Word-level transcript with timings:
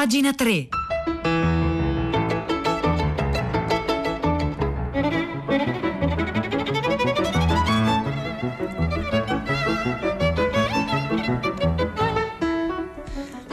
Pagina 0.00 0.32
3. 0.32 0.79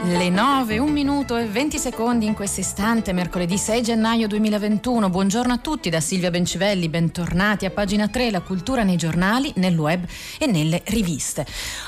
Le 0.08 0.30
9, 0.30 0.78
1 0.78 0.90
minuto 0.90 1.36
e 1.36 1.44
20 1.44 1.78
secondi 1.78 2.24
in 2.24 2.32
questo 2.32 2.60
istante, 2.60 3.12
mercoledì 3.12 3.58
6 3.58 3.82
gennaio 3.82 4.26
2021. 4.26 5.10
Buongiorno 5.10 5.52
a 5.52 5.58
tutti 5.58 5.90
da 5.90 6.00
Silvia 6.00 6.30
Bencivelli, 6.30 6.88
bentornati 6.88 7.66
a 7.66 7.70
pagina 7.70 8.08
3, 8.08 8.30
la 8.30 8.40
cultura 8.40 8.84
nei 8.84 8.96
giornali, 8.96 9.52
nel 9.56 9.76
web 9.76 10.06
e 10.38 10.46
nelle 10.46 10.80
riviste. 10.86 11.46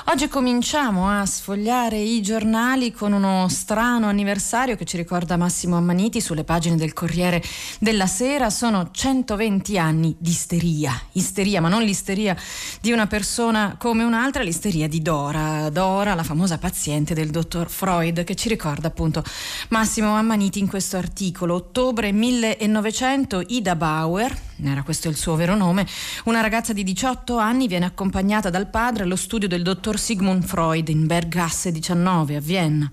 Oggi 0.09 0.29
cominciamo 0.29 1.09
a 1.09 1.25
sfogliare 1.25 1.97
i 1.97 2.21
giornali 2.21 2.93
con 2.93 3.15
uno 3.15 3.49
strano 3.49 4.09
anniversario 4.09 4.77
che 4.77 4.85
ci 4.85 4.99
ricorda 4.99 5.39
Massimo 5.39 5.79
Ammaniti 5.79 6.21
sulle 6.21 6.45
pagine 6.45 6.77
del 6.77 6.93
Corriere 6.93 7.43
della 7.79 8.07
Sera. 8.07 8.51
Sono 8.51 8.91
120 8.93 9.79
anni 9.79 10.15
di 10.19 10.31
isteria. 10.31 10.93
Isteria, 11.13 11.63
ma 11.63 11.71
non 11.71 11.83
l'isteria 11.83 12.37
di 12.83 12.93
una 12.93 13.07
persona 13.07 13.77
come 13.79 14.05
un'altra, 14.05 14.43
l'isteria 14.43 14.89
di 14.89 15.01
Dora. 15.01 15.71
Dora, 15.71 16.15
la 16.15 16.23
famosa 16.23 16.59
paziente 16.59 17.15
del 17.15 17.31
dottor 17.31 17.71
Freud 17.71 18.09
Freud 18.11 18.25
che 18.25 18.35
ci 18.35 18.49
ricorda 18.49 18.89
appunto 18.89 19.23
Massimo 19.69 20.15
Ammaniti 20.15 20.59
in 20.59 20.69
questo 20.69 20.97
articolo. 20.97 21.55
Ottobre 21.55 22.13
1900 22.13 23.45
Ida 23.49 23.77
Bauer, 23.77 24.37
era 24.69 24.83
questo 24.83 25.09
il 25.09 25.17
suo 25.17 25.35
vero 25.37 25.55
nome, 25.55 25.87
una 26.25 26.41
ragazza 26.41 26.73
di 26.73 26.83
18 26.83 27.37
anni 27.39 27.69
viene 27.69 27.87
accompagnata 27.87 28.51
dal 28.51 28.69
padre 28.69 29.05
allo 29.05 29.17
studio 29.17 29.49
del 29.49 29.63
dottor 29.63 29.99
Sigmund 29.99 30.45
Freud 30.45 30.89
in 30.89 31.07
Bergasse 31.07 31.73
19 31.73 32.37
a 32.37 32.41
Vienna. 32.41 32.91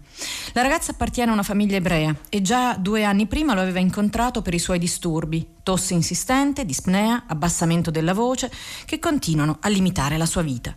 La 0.53 0.61
ragazza 0.61 0.91
appartiene 0.91 1.31
a 1.31 1.34
una 1.34 1.44
famiglia 1.44 1.77
ebrea 1.77 2.16
e 2.30 2.41
già 2.41 2.75
due 2.75 3.03
anni 3.03 3.27
prima 3.27 3.53
lo 3.53 3.61
aveva 3.61 3.80
incontrato 3.80 4.41
per 4.41 4.53
i 4.53 4.59
suoi 4.59 4.80
disturbi, 4.80 5.45
tosse 5.64 5.94
insistente, 5.94 6.66
dispnea, 6.66 7.25
abbassamento 7.28 7.91
della 7.91 8.13
voce, 8.13 8.50
che 8.86 9.00
continuano 9.00 9.58
a 9.59 9.67
limitare 9.67 10.17
la 10.17 10.25
sua 10.25 10.41
vita. 10.41 10.73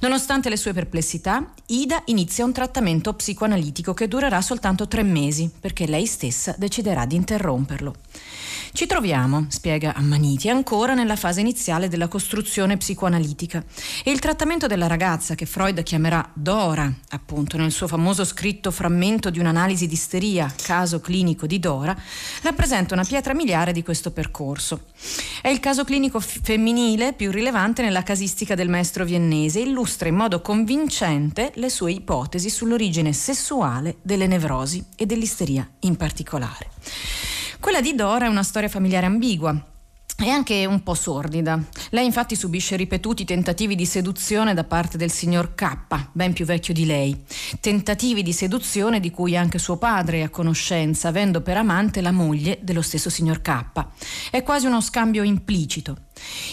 Nonostante 0.00 0.50
le 0.50 0.58
sue 0.58 0.74
perplessità, 0.74 1.52
Ida 1.68 2.02
inizia 2.06 2.44
un 2.44 2.52
trattamento 2.52 3.14
psicoanalitico 3.14 3.94
che 3.94 4.08
durerà 4.08 4.42
soltanto 4.42 4.86
tre 4.88 5.02
mesi, 5.02 5.50
perché 5.58 5.86
lei 5.86 6.04
stessa 6.04 6.54
deciderà 6.58 7.06
di 7.06 7.16
interromperlo. 7.16 7.94
Ci 8.72 8.84
troviamo, 8.84 9.46
spiega 9.48 9.94
Ammaniti, 10.26 10.48
ancora 10.48 10.94
nella 10.94 11.14
fase 11.14 11.40
iniziale 11.40 11.88
della 11.88 12.08
costruzione 12.08 12.76
psicoanalitica 12.76 13.64
e 14.02 14.10
il 14.10 14.18
trattamento 14.18 14.66
della 14.66 14.88
ragazza, 14.88 15.36
che 15.36 15.46
Freud 15.46 15.80
chiamerà 15.84 16.28
Dora, 16.34 16.92
appunto 17.10 17.56
nel 17.56 17.70
suo 17.70 17.86
famoso 17.86 18.24
scritto 18.24 18.72
frammento 18.72 19.30
di 19.30 19.38
un'analisi 19.38 19.86
di 19.86 19.94
isteria, 19.94 20.52
caso 20.60 21.00
clinico 21.00 21.46
di 21.46 21.60
Dora, 21.60 21.96
rappresenta 22.42 22.94
una 22.94 23.04
pietra 23.04 23.34
miliare 23.34 23.70
di 23.72 23.84
questo 23.84 24.10
percorso. 24.10 24.86
È 25.40 25.48
il 25.48 25.60
caso 25.60 25.84
clinico 25.84 26.18
f- 26.18 26.40
femminile 26.42 27.12
più 27.12 27.30
rilevante 27.30 27.82
nella 27.82 28.02
casistica 28.02 28.56
del 28.56 28.68
maestro 28.68 29.04
viennese 29.04 29.60
e 29.60 29.62
illustra 29.62 30.08
in 30.08 30.16
modo 30.16 30.40
convincente 30.40 31.52
le 31.54 31.70
sue 31.70 31.92
ipotesi 31.92 32.50
sull'origine 32.50 33.12
sessuale 33.12 33.98
delle 34.02 34.26
nevrosi 34.26 34.84
e 34.96 35.06
dell'isteria 35.06 35.68
in 35.80 35.96
particolare. 35.96 36.70
Quella 37.60 37.80
di 37.80 37.94
Dora 37.94 38.26
è 38.26 38.28
una 38.28 38.42
storia 38.42 38.68
familiare 38.68 39.06
ambigua, 39.06 39.74
è 40.16 40.30
anche 40.30 40.64
un 40.64 40.82
po' 40.82 40.94
sordida. 40.94 41.62
Lei 41.90 42.06
infatti 42.06 42.36
subisce 42.36 42.74
ripetuti 42.74 43.26
tentativi 43.26 43.74
di 43.74 43.84
seduzione 43.84 44.54
da 44.54 44.64
parte 44.64 44.96
del 44.96 45.10
signor 45.10 45.54
K, 45.54 46.08
ben 46.12 46.32
più 46.32 46.46
vecchio 46.46 46.72
di 46.72 46.86
lei. 46.86 47.22
Tentativi 47.60 48.22
di 48.22 48.32
seduzione 48.32 48.98
di 48.98 49.10
cui 49.10 49.36
anche 49.36 49.58
suo 49.58 49.76
padre 49.76 50.20
è 50.20 50.22
a 50.22 50.30
conoscenza, 50.30 51.08
avendo 51.08 51.42
per 51.42 51.58
amante 51.58 52.00
la 52.00 52.12
moglie 52.12 52.58
dello 52.62 52.80
stesso 52.80 53.10
signor 53.10 53.42
K. 53.42 53.62
È 54.30 54.42
quasi 54.42 54.64
uno 54.64 54.80
scambio 54.80 55.22
implicito. 55.22 55.96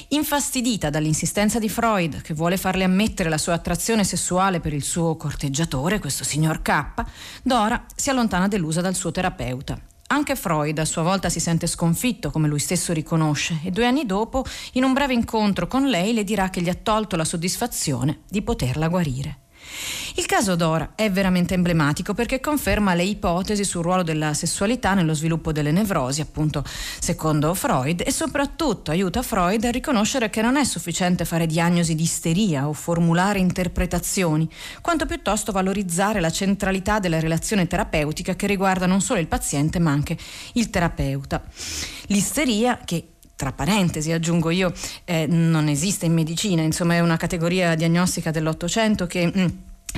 Infastidita 0.10 0.90
dall'insistenza 0.90 1.58
di 1.58 1.70
Freud, 1.70 2.22
che 2.22 2.34
vuole 2.34 2.58
farle 2.58 2.84
ammettere 2.84 3.30
la 3.30 3.38
sua 3.38 3.54
attrazione 3.54 4.04
sessuale 4.04 4.60
per 4.60 4.74
il 4.74 4.84
suo 4.84 5.16
corteggiatore, 5.16 6.00
questo 6.00 6.26
signor 6.26 6.62
K, 6.62 7.06
Dora 7.42 7.86
si 7.96 8.10
allontana 8.10 8.50
delusa 8.50 8.82
dal 8.82 8.94
suo 8.94 9.12
terapeuta 9.12 9.80
anche 10.14 10.36
Freud 10.36 10.78
a 10.78 10.86
sua 10.86 11.02
volta 11.02 11.28
si 11.30 11.40
sente 11.40 11.68
sconfitto, 11.68 12.30
come 12.30 12.48
lui 12.48 12.60
stesso 12.60 12.94
riconosce, 12.94 13.60
e 13.64 13.72
due 13.72 13.86
anni 13.86 14.06
dopo, 14.06 14.46
in 14.74 14.84
un 14.84 14.94
breve 14.94 15.14
incontro 15.14 15.68
con 15.68 15.88
lei, 15.88 16.14
le 16.14 16.24
dirà 16.24 16.50
che 16.50 16.62
gli 16.62 16.70
ha 16.70 16.76
tolto 16.76 17.16
la 17.16 17.26
soddisfazione 17.26 18.22
di 18.30 18.42
poterla 18.42 18.88
guarire. 18.88 19.43
Il 20.16 20.26
caso 20.26 20.56
Dora 20.56 20.92
è 20.96 21.10
veramente 21.10 21.54
emblematico 21.54 22.14
perché 22.14 22.40
conferma 22.40 22.94
le 22.94 23.04
ipotesi 23.04 23.64
sul 23.64 23.82
ruolo 23.84 24.04
della 24.04 24.34
sessualità 24.34 24.94
nello 24.94 25.14
sviluppo 25.14 25.52
delle 25.52 25.72
nevrosi, 25.72 26.22
appunto 26.22 26.64
secondo 27.00 27.54
Freud, 27.54 28.04
e 28.06 28.12
soprattutto 28.12 28.92
aiuta 28.92 29.22
Freud 29.22 29.64
a 29.64 29.72
riconoscere 29.72 30.30
che 30.30 30.42
non 30.42 30.56
è 30.56 30.64
sufficiente 30.64 31.26
fare 31.26 31.48
diagnosi 31.48 31.96
di 31.96 32.04
isteria 32.04 32.68
o 32.68 32.74
formulare 32.74 33.40
interpretazioni, 33.40 34.50
quanto 34.82 35.06
piuttosto 35.06 35.52
valorizzare 35.52 36.20
la 36.20 36.32
centralità 36.32 37.00
della 37.00 37.20
relazione 37.20 37.68
terapeutica 37.68 38.36
che 38.36 38.48
riguarda 38.48 38.86
non 38.86 39.02
solo 39.02 39.20
il 39.20 39.28
paziente 39.28 39.80
ma 39.80 39.92
anche 39.92 40.18
il 40.54 40.70
terapeuta. 40.70 41.42
L'isteria 42.08 42.80
che 42.84 43.13
tra 43.44 43.52
parentesi 43.52 44.14
aggiungo 44.14 44.50
io, 44.52 44.72
eh, 45.04 45.28
non 45.28 45.68
esiste 45.68 46.06
in 46.06 46.14
medicina, 46.14 46.62
insomma 46.62 46.94
è 46.94 47.02
una 47.02 47.18
categoria 47.18 47.76
diagnostica 47.76 48.32
dell'Ottocento 48.32 49.06
che... 49.06 49.32
Mm, 49.36 49.48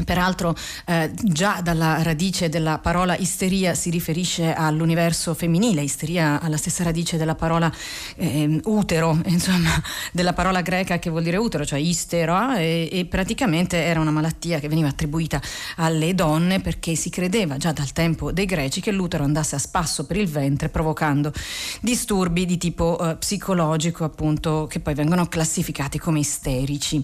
Peraltro 0.04 0.54
eh, 0.86 1.10
già 1.24 1.62
dalla 1.64 2.04
radice 2.04 2.50
della 2.50 2.80
parola 2.80 3.16
isteria 3.16 3.74
si 3.76 3.90
riferisce 3.90 4.54
all'universo 4.54 5.34
femminile, 5.34 5.82
isteria 5.82 6.42
ha 6.42 6.50
la 6.50 6.58
stessa 6.58 6.84
radice 6.84 7.16
della 7.16 7.36
parola 7.36 7.72
eh, 8.18 8.60
utero, 8.66 9.18
insomma 9.26 9.82
della 10.12 10.34
parola 10.34 10.62
greca 10.62 11.00
che 11.00 11.10
vuol 11.10 11.24
dire 11.24 11.38
utero, 11.38 11.66
cioè 11.66 11.80
istero, 11.80 12.54
e, 12.56 12.90
e, 12.92 13.06
praticamente 13.06 13.78
era 13.78 14.02
una 14.02 14.12
malattia 14.12 14.60
che 14.60 14.68
veniva 14.68 14.90
attribuita 14.90 15.42
alle 15.78 16.14
donne 16.14 16.60
perché 16.60 16.96
si 16.96 17.10
credeva 17.10 17.56
già 17.56 17.72
dal 17.72 17.94
tempo 17.94 18.34
dei 18.34 18.46
greci 18.46 18.82
che 18.82 18.92
l'utero 18.92 19.24
andasse 19.24 19.56
a 19.56 19.60
spasso 19.60 20.06
per 20.06 20.18
il 20.18 20.28
ventre 20.28 20.68
provocando 20.68 21.32
disturbi 21.80 22.46
di 22.46 22.58
tipo 22.58 23.00
eh, 23.00 23.16
psicologico 23.16 24.04
appunto 24.04 24.68
che 24.70 24.82
poi 24.82 24.94
vengono 24.94 25.28
classificati 25.28 26.00
come 26.00 26.20
isterici. 26.20 27.02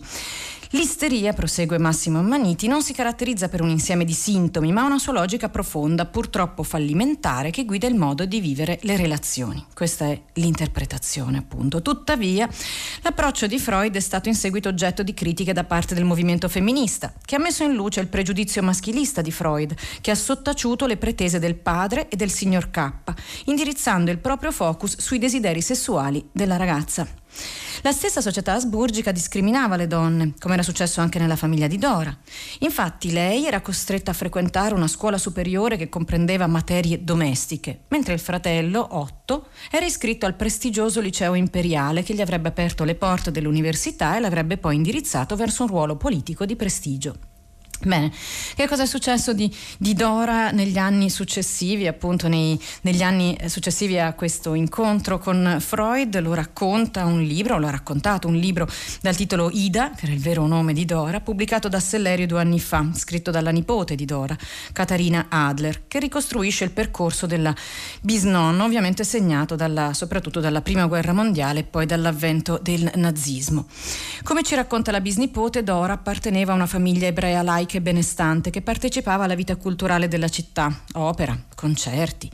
L'isteria, 0.73 1.33
prosegue 1.33 1.77
Massimo 1.77 2.19
Ammaniti, 2.19 2.67
non 2.67 2.81
si 2.81 2.93
caratterizza 2.93 3.49
per 3.49 3.61
un 3.61 3.67
insieme 3.67 4.05
di 4.05 4.13
sintomi, 4.13 4.71
ma 4.71 4.85
una 4.85 4.99
sua 4.99 5.11
logica 5.11 5.49
profonda, 5.49 6.05
purtroppo 6.05 6.63
fallimentare, 6.63 7.51
che 7.51 7.65
guida 7.65 7.87
il 7.87 7.95
modo 7.95 8.23
di 8.23 8.39
vivere 8.39 8.79
le 8.83 8.95
relazioni. 8.95 9.65
Questa 9.73 10.05
è 10.05 10.21
l'interpretazione, 10.35 11.39
appunto. 11.39 11.81
Tuttavia, 11.81 12.47
l'approccio 13.01 13.47
di 13.47 13.59
Freud 13.59 13.93
è 13.93 13.99
stato 13.99 14.29
in 14.29 14.35
seguito 14.35 14.69
oggetto 14.69 15.03
di 15.03 15.13
critiche 15.13 15.51
da 15.51 15.65
parte 15.65 15.93
del 15.93 16.05
movimento 16.05 16.47
femminista, 16.47 17.13
che 17.25 17.35
ha 17.35 17.39
messo 17.39 17.65
in 17.65 17.73
luce 17.73 17.99
il 17.99 18.07
pregiudizio 18.07 18.63
maschilista 18.63 19.21
di 19.21 19.31
Freud, 19.31 19.75
che 19.99 20.11
ha 20.11 20.15
sottaciuto 20.15 20.85
le 20.85 20.95
pretese 20.95 21.39
del 21.39 21.55
padre 21.55 22.07
e 22.07 22.15
del 22.15 22.31
signor 22.31 22.71
K, 22.71 22.93
indirizzando 23.47 24.09
il 24.09 24.19
proprio 24.19 24.53
focus 24.53 24.99
sui 24.99 25.19
desideri 25.19 25.61
sessuali 25.61 26.29
della 26.31 26.55
ragazza. 26.55 27.20
La 27.83 27.91
stessa 27.91 28.21
società 28.21 28.53
asburgica 28.53 29.11
discriminava 29.11 29.75
le 29.75 29.87
donne, 29.87 30.33
come 30.37 30.53
era 30.53 30.61
successo 30.61 31.01
anche 31.01 31.17
nella 31.17 31.35
famiglia 31.35 31.65
di 31.65 31.79
Dora. 31.79 32.15
Infatti 32.59 33.11
lei 33.11 33.47
era 33.47 33.61
costretta 33.61 34.11
a 34.11 34.13
frequentare 34.13 34.75
una 34.75 34.87
scuola 34.87 35.17
superiore 35.17 35.77
che 35.77 35.89
comprendeva 35.89 36.45
materie 36.45 37.03
domestiche, 37.03 37.85
mentre 37.87 38.13
il 38.13 38.19
fratello, 38.19 38.85
Otto, 38.91 39.47
era 39.71 39.85
iscritto 39.85 40.27
al 40.27 40.35
prestigioso 40.35 41.01
liceo 41.01 41.33
imperiale 41.33 42.03
che 42.03 42.13
gli 42.13 42.21
avrebbe 42.21 42.49
aperto 42.49 42.83
le 42.83 42.95
porte 42.95 43.31
dell'università 43.31 44.15
e 44.15 44.19
l'avrebbe 44.19 44.57
poi 44.57 44.75
indirizzato 44.75 45.35
verso 45.35 45.63
un 45.63 45.69
ruolo 45.69 45.95
politico 45.95 46.45
di 46.45 46.55
prestigio. 46.55 47.30
Bene, 47.83 48.11
che 48.55 48.67
cosa 48.67 48.83
è 48.83 48.85
successo 48.85 49.33
di, 49.33 49.51
di, 49.79 49.95
Dora 49.95 50.51
negli 50.51 50.77
anni 50.77 51.09
successivi, 51.09 51.87
appunto 51.87 52.27
nei, 52.27 52.59
negli 52.81 53.01
anni 53.01 53.35
successivi 53.47 53.97
a 53.97 54.13
questo 54.13 54.53
incontro 54.53 55.17
con 55.17 55.57
Freud? 55.59 56.19
Lo 56.19 56.35
racconta 56.35 57.05
un 57.05 57.23
libro, 57.23 57.57
lo 57.57 57.65
ha 57.65 57.71
raccontato 57.71 58.27
un 58.27 58.35
libro 58.35 58.67
dal 59.01 59.15
titolo 59.15 59.49
Ida, 59.51 59.93
che 59.95 60.05
era 60.05 60.13
il 60.13 60.19
vero 60.19 60.45
nome 60.45 60.73
di 60.73 60.85
Dora, 60.85 61.21
pubblicato 61.21 61.69
da 61.69 61.79
Sellerio 61.79 62.27
due 62.27 62.41
anni 62.41 62.59
fa, 62.59 62.85
scritto 62.93 63.31
dalla 63.31 63.49
nipote 63.49 63.95
di 63.95 64.05
Dora, 64.05 64.37
Catarina 64.71 65.25
Adler, 65.29 65.87
che 65.87 65.97
ricostruisce 65.97 66.63
il 66.63 66.71
percorso 66.71 67.25
della 67.25 67.53
bisnonna, 68.01 68.63
ovviamente 68.63 69.03
segnato 69.03 69.55
dalla, 69.55 69.95
soprattutto 69.95 70.39
dalla 70.39 70.61
prima 70.61 70.85
guerra 70.85 71.13
mondiale 71.13 71.61
e 71.61 71.63
poi 71.63 71.87
dall'avvento 71.87 72.59
del 72.61 72.91
nazismo. 72.95 73.65
Come 74.21 74.43
ci 74.43 74.53
racconta 74.53 74.91
la 74.91 75.01
bisnipote, 75.01 75.63
Dora 75.63 75.93
apparteneva 75.93 76.51
a 76.51 76.55
una 76.55 76.67
famiglia 76.67 77.07
ebrea 77.07 77.41
laica 77.41 77.69
laica 77.71 77.79
benestante 77.79 78.49
che 78.49 78.61
partecipava 78.61 79.23
alla 79.23 79.35
vita 79.35 79.55
culturale 79.55 80.09
della 80.09 80.27
città, 80.27 80.83
opera, 80.93 81.37
concerti. 81.55 82.29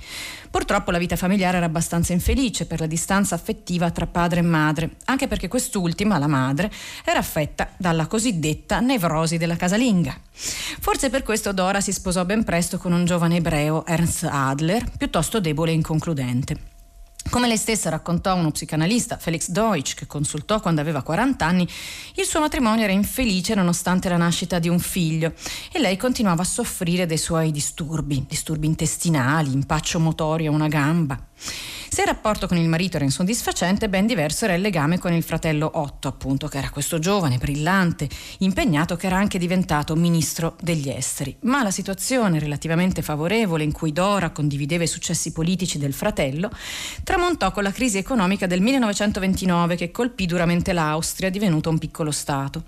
Purtroppo 0.50 0.90
la 0.90 0.98
vita 0.98 1.16
familiare 1.16 1.58
era 1.58 1.66
abbastanza 1.68 2.14
infelice 2.14 2.66
per 2.66 2.80
la 2.80 2.88
distanza 2.88 3.36
affettiva 3.36 3.92
tra 3.92 4.08
padre 4.08 4.40
e 4.40 4.44
madre, 4.44 4.96
anche 5.06 5.28
perché 5.28 5.48
quest'ultima, 5.48 6.18
la 6.18 6.28
madre, 6.28 6.72
era 7.06 7.20
affetta 7.20 7.70
dalla 7.78 8.08
cosiddetta 8.08 8.80
nevrosi 8.80 9.38
della 9.38 9.56
casalinga. 9.56 10.18
Forse 10.32 11.10
per 11.10 11.24
questo 11.24 11.52
Dora 11.52 11.82
si 11.82 11.92
sposò 11.92 12.26
ben 12.26 12.44
presto 12.44 12.78
con 12.78 12.94
un 12.94 13.06
giovane 13.06 13.38
ebreo, 13.38 13.86
Ernst 13.86 14.24
Adler, 14.24 14.90
piuttosto 14.98 15.40
debole 15.40 15.72
e 15.72 15.76
inconcludente. 15.76 16.77
Come 17.30 17.48
lei 17.48 17.58
stessa 17.58 17.90
raccontò 17.90 18.36
uno 18.36 18.52
psicanalista, 18.52 19.18
Felix 19.18 19.50
Deutsch, 19.50 19.96
che 19.96 20.08
consultò 20.08 20.62
quando 20.62 20.82
aveva 20.82 21.02
40 21.02 21.46
anni, 21.46 21.68
il 22.16 22.24
suo 22.24 22.40
matrimonio 22.40 22.86
era 22.86 22.94
infelice 22.94 23.54
nonostante 23.54 24.08
la 24.08 24.18
nascita 24.18 24.60
di 24.60 24.70
un 24.70 24.80
figlio 24.80 25.34
e 25.72 25.80
lei 25.80 25.98
continuava 25.98 26.44
a 26.44 26.46
soffrire 26.46 27.06
dei 27.06 27.18
suoi 27.18 27.52
disturbi, 27.52 28.26
disturbi 28.28 28.66
intestinali, 28.66 29.52
impaccio 29.52 30.00
motorio 30.00 30.52
a 30.52 30.56
una 30.56 30.68
gamba. 30.68 31.20
Se 31.40 32.02
il 32.02 32.08
rapporto 32.08 32.48
con 32.48 32.58
il 32.58 32.68
marito 32.68 32.98
era 32.98 33.06
insoddisfacente, 33.06 33.88
ben 33.88 34.06
diverso 34.06 34.44
era 34.44 34.56
il 34.56 34.62
legame 34.62 35.00
con 35.00 35.14
il 35.14 35.24
fratello 35.24 35.72
Otto, 35.76 36.08
appunto, 36.08 36.48
che 36.48 36.58
era 36.58 36.70
questo 36.70 37.00
giovane, 37.00 37.38
brillante, 37.38 38.10
impegnato, 38.40 38.98
che 38.98 39.08
era 39.08 39.18
anche 39.18 39.40
diventato 39.40 39.96
ministro 39.96 40.58
degli 40.62 40.90
esteri. 40.90 41.36
Ma 41.42 41.64
la 41.64 41.72
situazione 41.72 42.40
relativamente 42.40 43.02
favorevole 43.02 43.64
in 43.64 43.72
cui 43.72 43.94
Dora 43.94 44.32
condivideva 44.32 44.84
i 44.84 44.88
successi 44.88 45.32
politici 45.32 45.78
del 45.78 45.94
fratello 45.94 46.52
tramontò 47.04 47.52
con 47.52 47.64
la 47.64 47.72
crisi 47.72 47.98
economica 47.98 48.48
del 48.48 48.62
1929 48.62 49.76
che 49.76 49.90
colpì 49.90 50.26
duramente 50.26 50.74
l'Austria, 50.74 51.30
divenuta 51.30 51.70
un 51.70 51.78
piccolo 51.78 52.12
Stato. 52.12 52.64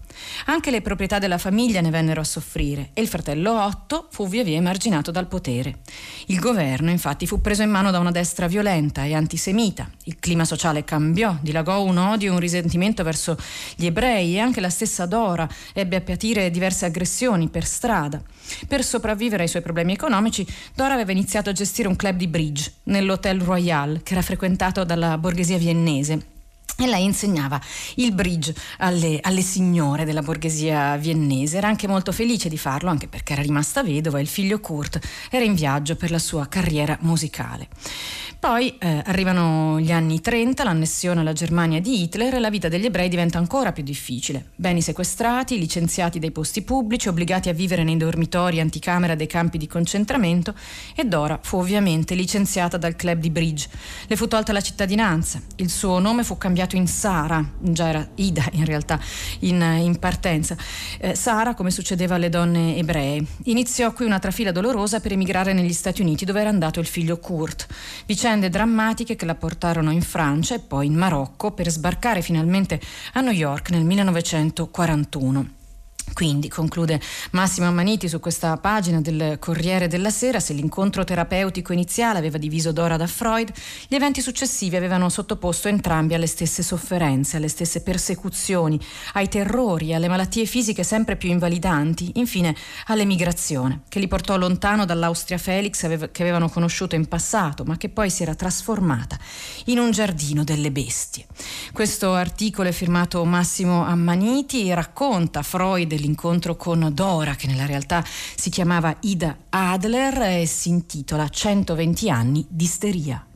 Anche 0.46 0.72
le 0.72 0.82
proprietà 0.82 1.20
della 1.20 1.38
famiglia 1.38 1.82
ne 1.82 1.90
vennero 1.90 2.22
a 2.22 2.26
soffrire 2.26 2.92
e 2.94 3.02
il 3.02 3.08
fratello 3.08 3.64
Otto 3.64 4.08
fu 4.10 4.28
via 4.28 4.44
via 4.44 4.58
emarginato 4.58 5.12
dal 5.12 5.28
potere. 5.28 5.80
Il 6.28 6.40
governo, 6.40 6.90
infatti, 6.90 7.28
fu 7.28 7.42
preso 7.42 7.62
in 7.62 7.70
mano 7.70 7.92
da 7.92 8.00
una 8.00 8.12
destra 8.12 8.48
violenta 8.48 8.59
e 9.04 9.14
antisemita. 9.14 9.90
Il 10.06 10.18
clima 10.20 10.46
sociale 10.46 10.84
cambiò, 10.84 11.38
dilagò 11.42 11.84
un 11.84 11.98
odio 11.98 12.32
e 12.32 12.34
un 12.34 12.40
risentimento 12.40 13.04
verso 13.04 13.38
gli 13.76 13.86
ebrei 13.86 14.36
e 14.36 14.40
anche 14.40 14.62
la 14.62 14.70
stessa 14.70 15.06
Dora 15.06 15.48
ebbe 15.74 15.96
a 15.96 16.02
patire 16.02 16.50
diverse 16.52 16.86
aggressioni 16.86 17.50
per 17.50 17.66
strada. 17.66 18.22
Per 18.68 18.84
sopravvivere 18.84 19.44
ai 19.44 19.50
suoi 19.50 19.62
problemi 19.62 19.94
economici, 19.94 20.46
Dora 20.74 20.94
aveva 20.94 21.12
iniziato 21.12 21.50
a 21.50 21.54
gestire 21.54 21.88
un 21.88 21.96
club 21.96 22.16
di 22.16 22.28
bridge 22.28 22.74
nell'Hotel 22.84 23.42
Royal, 23.42 24.02
che 24.04 24.14
era 24.14 24.22
frequentato 24.22 24.84
dalla 24.84 25.18
borghesia 25.18 25.58
viennese 25.58 26.38
e 26.80 26.88
lei 26.88 27.04
insegnava 27.04 27.60
il 27.96 28.14
bridge 28.14 28.54
alle, 28.78 29.20
alle, 29.22 29.42
signore 29.42 30.06
della 30.06 30.22
borghesia 30.22 30.96
viennese. 30.96 31.58
Era 31.58 31.68
anche 31.68 31.88
molto 31.88 32.12
felice 32.12 32.48
di 32.48 32.58
farlo, 32.58 32.90
anche 32.90 33.08
perché 33.08 33.34
era 33.34 33.42
rimasta 33.42 33.84
vedova 33.84 34.18
e 34.18 34.22
il 34.22 34.28
figlio 34.28 34.60
Kurt 34.60 35.00
era 35.30 35.44
in 35.44 35.56
viaggio 35.56 35.96
per 35.96 36.10
la 36.10 36.20
sua 36.20 36.48
carriera 36.48 36.98
musicale. 37.02 37.68
Poi 38.40 38.78
eh, 38.78 39.02
arrivano 39.06 39.82
gli 39.82 39.92
anni 39.92 40.22
30, 40.22 40.64
l'annessione 40.64 41.20
alla 41.20 41.34
Germania 41.34 41.82
di 41.82 42.04
Hitler 42.04 42.36
e 42.36 42.40
la 42.40 42.50
vita 42.50 42.70
degli 42.70 42.86
ebrei 42.86 43.10
diventa 43.10 43.38
ancora 43.38 43.74
più 43.74 43.84
difficile. 43.84 44.52
Beni 44.56 44.82
sequestrati, 44.82 45.60
licenziati 45.60 46.20
dai 46.20 46.32
posti 46.32 46.62
pubblici, 46.62 47.10
obbligati 47.10 47.50
a 47.50 47.54
vivere 47.54 47.84
nei 47.84 47.98
dormitori 47.98 48.62
anticamera 48.62 49.16
dei 49.16 49.28
campi 49.28 49.58
di 49.58 49.68
concentramento 49.68 50.56
e 50.96 51.04
Dora 51.04 51.38
fu 51.42 51.58
ovviamente 51.58 52.16
licenziata 52.16 52.78
dal 52.78 52.96
club 52.96 53.20
di 53.20 53.30
Bridge. 53.30 53.68
Le 54.08 54.16
fu 54.16 54.30
tolta 54.30 54.54
la 54.54 54.62
cittadinanza, 54.62 55.42
il 55.58 55.70
suo 55.70 56.00
nome 56.00 56.24
fu 56.24 56.38
cambiato 56.38 56.69
in 56.76 56.88
Sara, 56.88 57.44
già 57.60 57.90
era 57.90 58.08
Ida 58.16 58.46
in 58.54 58.66
realtà 58.66 59.00
in, 59.40 59.62
in 59.82 59.98
partenza. 60.00 60.56
Eh, 61.00 61.16
Sara, 61.16 61.54
come 61.54 61.72
succedeva 61.72 62.16
alle 62.16 62.30
donne 62.30 62.76
ebree, 62.78 63.24
iniziò 63.46 63.94
qui 63.94 64.06
una 64.06 64.20
trafila 64.20 64.52
dolorosa 64.52 65.00
per 65.00 65.12
emigrare 65.12 65.54
negli 65.54 65.74
Stati 65.74 66.02
Uniti 66.02 66.26
dove 66.26 66.42
era 66.42 66.50
andato 66.50 66.80
il 66.80 66.86
figlio 66.86 67.18
Kurt. 67.18 67.68
Vicende 68.06 68.50
drammatiche 68.50 69.16
che 69.16 69.26
la 69.26 69.36
portarono 69.36 69.92
in 69.92 70.02
Francia 70.02 70.56
e 70.56 70.60
poi 70.60 70.88
in 70.88 70.96
Marocco 70.96 71.52
per 71.52 71.70
sbarcare 71.70 72.22
finalmente 72.22 72.80
a 73.14 73.22
New 73.22 73.34
York 73.34 73.72
nel 73.72 73.84
1941. 73.84 75.59
Quindi, 76.20 76.50
conclude 76.50 77.00
Massimo 77.32 77.68
Ammaniti 77.68 78.10
su 78.10 78.20
questa 78.20 78.58
pagina 78.58 79.00
del 79.00 79.38
Corriere 79.40 79.88
della 79.88 80.10
Sera, 80.10 80.42
se 80.42 80.52
l'incontro 80.52 81.06
terapeutico 81.06 81.72
iniziale 81.72 82.18
aveva 82.18 82.38
diviso 82.38 82.74
Dora 82.74 82.98
da 82.98 83.08
Freud, 83.08 83.50
gli 83.88 83.96
eventi 83.96 84.20
successivi 84.20 84.76
avevano 84.76 85.08
sottoposto 85.08 85.70
entrambi 85.70 86.16
alle 86.16 86.28
stesse 86.28 86.62
sofferenze, 86.62 87.38
alle 87.38 87.48
stesse 87.48 87.84
persecuzioni, 87.84 88.78
ai 89.14 89.30
terrori, 89.30 89.94
alle 89.94 90.10
malattie 90.10 90.46
fisiche 90.46 90.84
sempre 90.84 91.16
più 91.16 91.30
invalidanti, 91.30 92.12
infine 92.16 92.54
all'emigrazione, 92.88 93.84
che 93.88 94.02
li 94.02 94.10
portò 94.10 94.36
lontano 94.36 94.84
dall'Austria 94.84 95.38
Felix 95.38 96.12
che 96.12 96.22
avevano 96.22 96.50
conosciuto 96.50 96.96
in 96.96 97.08
passato, 97.08 97.64
ma 97.64 97.78
che 97.78 97.88
poi 97.88 98.10
si 98.10 98.24
era 98.24 98.36
trasformata 98.36 99.18
in 99.68 99.80
un 99.80 99.92
giardino 99.92 100.44
delle 100.44 100.70
bestie. 100.70 101.28
Questo 101.72 102.14
articolo 102.14 102.68
è 102.68 102.74
firmato 102.74 103.24
Massimo 103.24 103.86
Ammaniti 103.86 104.68
e 104.68 104.76
racconta 104.76 105.44
Freud 105.44 106.08
dell'incontro 106.10 106.56
con 106.56 106.90
Dora, 106.94 107.36
che 107.36 107.48
nella 107.48 107.66
realtà 107.66 108.04
si 108.04 108.50
chiamava 108.50 108.96
Ida 109.02 109.38
Adler 109.50 110.22
e 110.42 110.46
si 110.46 110.70
intitola 110.70 111.30
120 111.30 112.10
anni 112.10 112.46
di 112.50 112.64
isteria. 112.64 113.29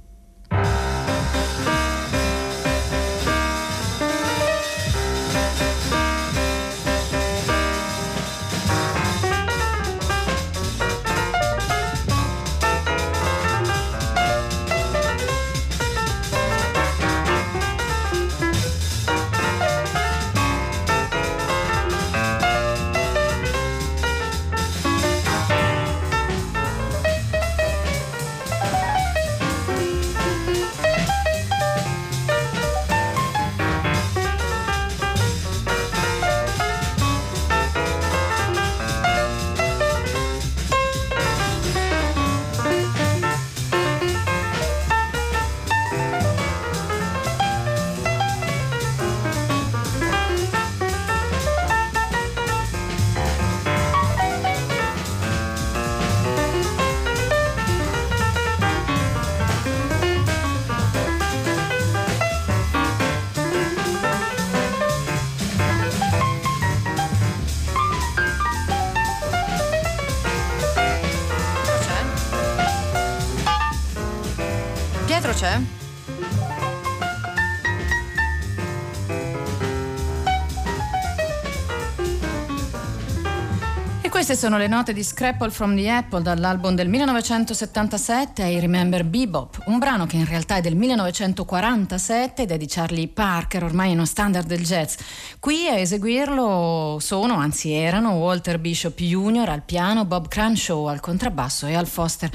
Queste 84.34 84.50
sono 84.50 84.60
le 84.60 84.68
note 84.68 84.94
di 84.94 85.04
Scrapple 85.04 85.52
from 85.52 85.76
the 85.76 85.88
Apple 85.92 86.24
dall'album 86.24 86.74
del 86.74 86.90
1977 86.90 88.44
I 88.44 88.60
Remember 88.60 89.04
Bebop, 89.04 89.62
un 89.68 89.78
brano 89.78 90.08
che 90.08 90.16
in 90.16 90.26
realtà 90.26 90.56
è 90.56 90.62
del 90.62 90.76
1947 90.76 92.42
ed 92.42 92.50
è 92.50 92.58
di 92.58 92.66
Charlie 92.68 93.10
Parker, 93.10 93.64
ormai 93.64 93.92
uno 93.92 94.06
standard 94.06 94.48
del 94.48 94.64
jazz. 94.64 94.96
Qui 95.38 95.68
a 95.68 95.76
eseguirlo 95.76 96.98
sono, 97.00 97.36
anzi 97.36 97.74
erano, 97.74 98.14
Walter 98.14 98.58
Bishop 98.58 99.00
Jr. 99.00 99.50
al 99.50 99.62
piano, 99.62 100.06
Bob 100.06 100.28
Crenshaw 100.28 100.86
al 100.86 101.00
contrabbasso 101.00 101.68
e 101.68 101.76
Al 101.76 101.86
Foster 101.86 102.32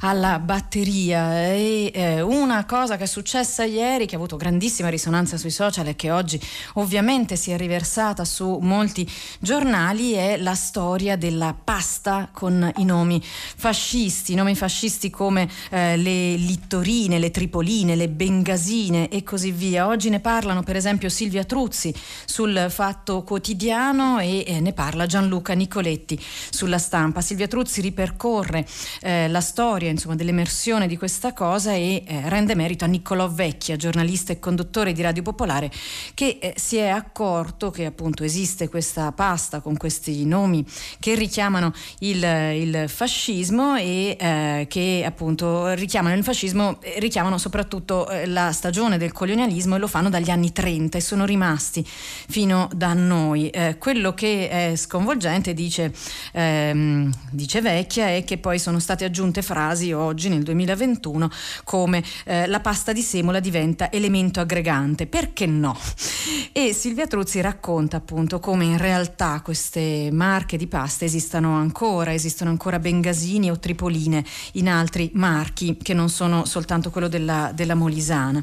alla 0.00 0.38
batteria. 0.38 1.48
E 1.48 1.90
eh, 1.92 2.20
una 2.22 2.64
cosa 2.64 2.96
che 2.96 3.04
è 3.04 3.06
successa 3.06 3.64
ieri, 3.64 4.06
che 4.06 4.14
ha 4.14 4.18
avuto 4.18 4.38
grandissima 4.38 4.88
risonanza 4.88 5.36
sui 5.36 5.50
social 5.50 5.86
e 5.86 5.96
che 5.96 6.10
oggi 6.10 6.40
ovviamente 6.74 7.36
si 7.36 7.50
è 7.50 7.58
riversata 7.58 8.24
su 8.24 8.56
molti 8.62 9.06
giornali, 9.38 10.12
è 10.12 10.38
la 10.38 10.54
storia 10.54 11.16
del 11.16 11.40
della 11.42 11.54
pasta 11.54 12.28
con 12.32 12.70
i 12.76 12.84
nomi 12.84 13.20
fascisti, 13.22 14.36
nomi 14.36 14.54
fascisti 14.54 15.10
come 15.10 15.48
eh, 15.70 15.96
le 15.96 16.36
littorine, 16.36 17.18
le 17.18 17.32
tripoline, 17.32 17.96
le 17.96 18.08
bengasine 18.08 19.08
e 19.08 19.24
così 19.24 19.50
via. 19.50 19.88
Oggi 19.88 20.08
ne 20.08 20.20
parlano 20.20 20.62
per 20.62 20.76
esempio 20.76 21.08
Silvia 21.08 21.42
Truzzi 21.42 21.92
sul 22.24 22.66
Fatto 22.68 23.24
Quotidiano 23.24 24.20
e 24.20 24.44
eh, 24.46 24.60
ne 24.60 24.72
parla 24.72 25.06
Gianluca 25.06 25.54
Nicoletti 25.54 26.18
sulla 26.50 26.78
stampa. 26.78 27.20
Silvia 27.20 27.48
Truzzi 27.48 27.80
ripercorre 27.80 28.64
eh, 29.00 29.26
la 29.26 29.40
storia 29.40 29.90
insomma, 29.90 30.14
dell'emersione 30.14 30.86
di 30.86 30.96
questa 30.96 31.32
cosa 31.32 31.72
e 31.72 32.04
eh, 32.06 32.28
rende 32.28 32.54
merito 32.54 32.84
a 32.84 32.88
Niccolò 32.88 33.28
Vecchia, 33.28 33.74
giornalista 33.74 34.32
e 34.32 34.38
conduttore 34.38 34.92
di 34.92 35.02
Radio 35.02 35.22
Popolare, 35.22 35.72
che 36.14 36.38
eh, 36.40 36.54
si 36.56 36.76
è 36.76 36.88
accorto 36.88 37.70
che 37.70 37.86
appunto 37.86 38.22
esiste 38.22 38.68
questa 38.68 39.10
pasta 39.10 39.60
con 39.60 39.76
questi 39.76 40.24
nomi 40.24 40.64
che 41.00 41.14
richiamano 41.32 41.72
il, 42.00 42.22
il 42.22 42.84
fascismo 42.88 43.76
e 43.76 44.18
eh, 44.20 44.66
che 44.68 45.02
appunto 45.06 45.72
richiamano 45.72 46.14
il 46.14 46.22
fascismo, 46.22 46.78
richiamano 46.98 47.38
soprattutto 47.38 48.06
eh, 48.10 48.26
la 48.26 48.52
stagione 48.52 48.98
del 48.98 49.12
colonialismo 49.12 49.76
e 49.76 49.78
lo 49.78 49.86
fanno 49.86 50.10
dagli 50.10 50.28
anni 50.28 50.52
30 50.52 50.98
e 50.98 51.00
sono 51.00 51.24
rimasti 51.24 51.82
fino 51.88 52.68
da 52.74 52.92
noi. 52.92 53.48
Eh, 53.48 53.78
quello 53.78 54.12
che 54.12 54.50
è 54.50 54.76
sconvolgente, 54.76 55.54
dice, 55.54 55.94
ehm, 56.32 57.10
dice 57.30 57.62
Vecchia, 57.62 58.08
è 58.08 58.24
che 58.24 58.36
poi 58.36 58.58
sono 58.58 58.78
state 58.78 59.06
aggiunte 59.06 59.40
frasi 59.40 59.92
oggi 59.92 60.28
nel 60.28 60.42
2021 60.42 61.30
come 61.64 62.04
eh, 62.26 62.46
la 62.46 62.60
pasta 62.60 62.92
di 62.92 63.00
semola 63.00 63.40
diventa 63.40 63.90
elemento 63.90 64.40
aggregante. 64.40 65.06
Perché 65.06 65.46
no? 65.46 65.78
E 66.52 66.74
Silvia 66.74 67.06
Truzzi 67.06 67.40
racconta 67.40 67.96
appunto 67.96 68.38
come 68.38 68.66
in 68.66 68.76
realtà 68.76 69.40
queste 69.42 70.10
marche 70.12 70.58
di 70.58 70.66
pasta 70.66 71.06
esistano 71.12 71.56
ancora, 71.56 72.14
esistono 72.14 72.48
ancora 72.48 72.78
bengasini 72.78 73.50
o 73.50 73.58
tripoline 73.58 74.24
in 74.52 74.68
altri 74.68 75.10
marchi 75.14 75.76
che 75.76 75.92
non 75.92 76.08
sono 76.08 76.46
soltanto 76.46 76.90
quello 76.90 77.08
della, 77.08 77.52
della 77.54 77.74
Molisana. 77.74 78.42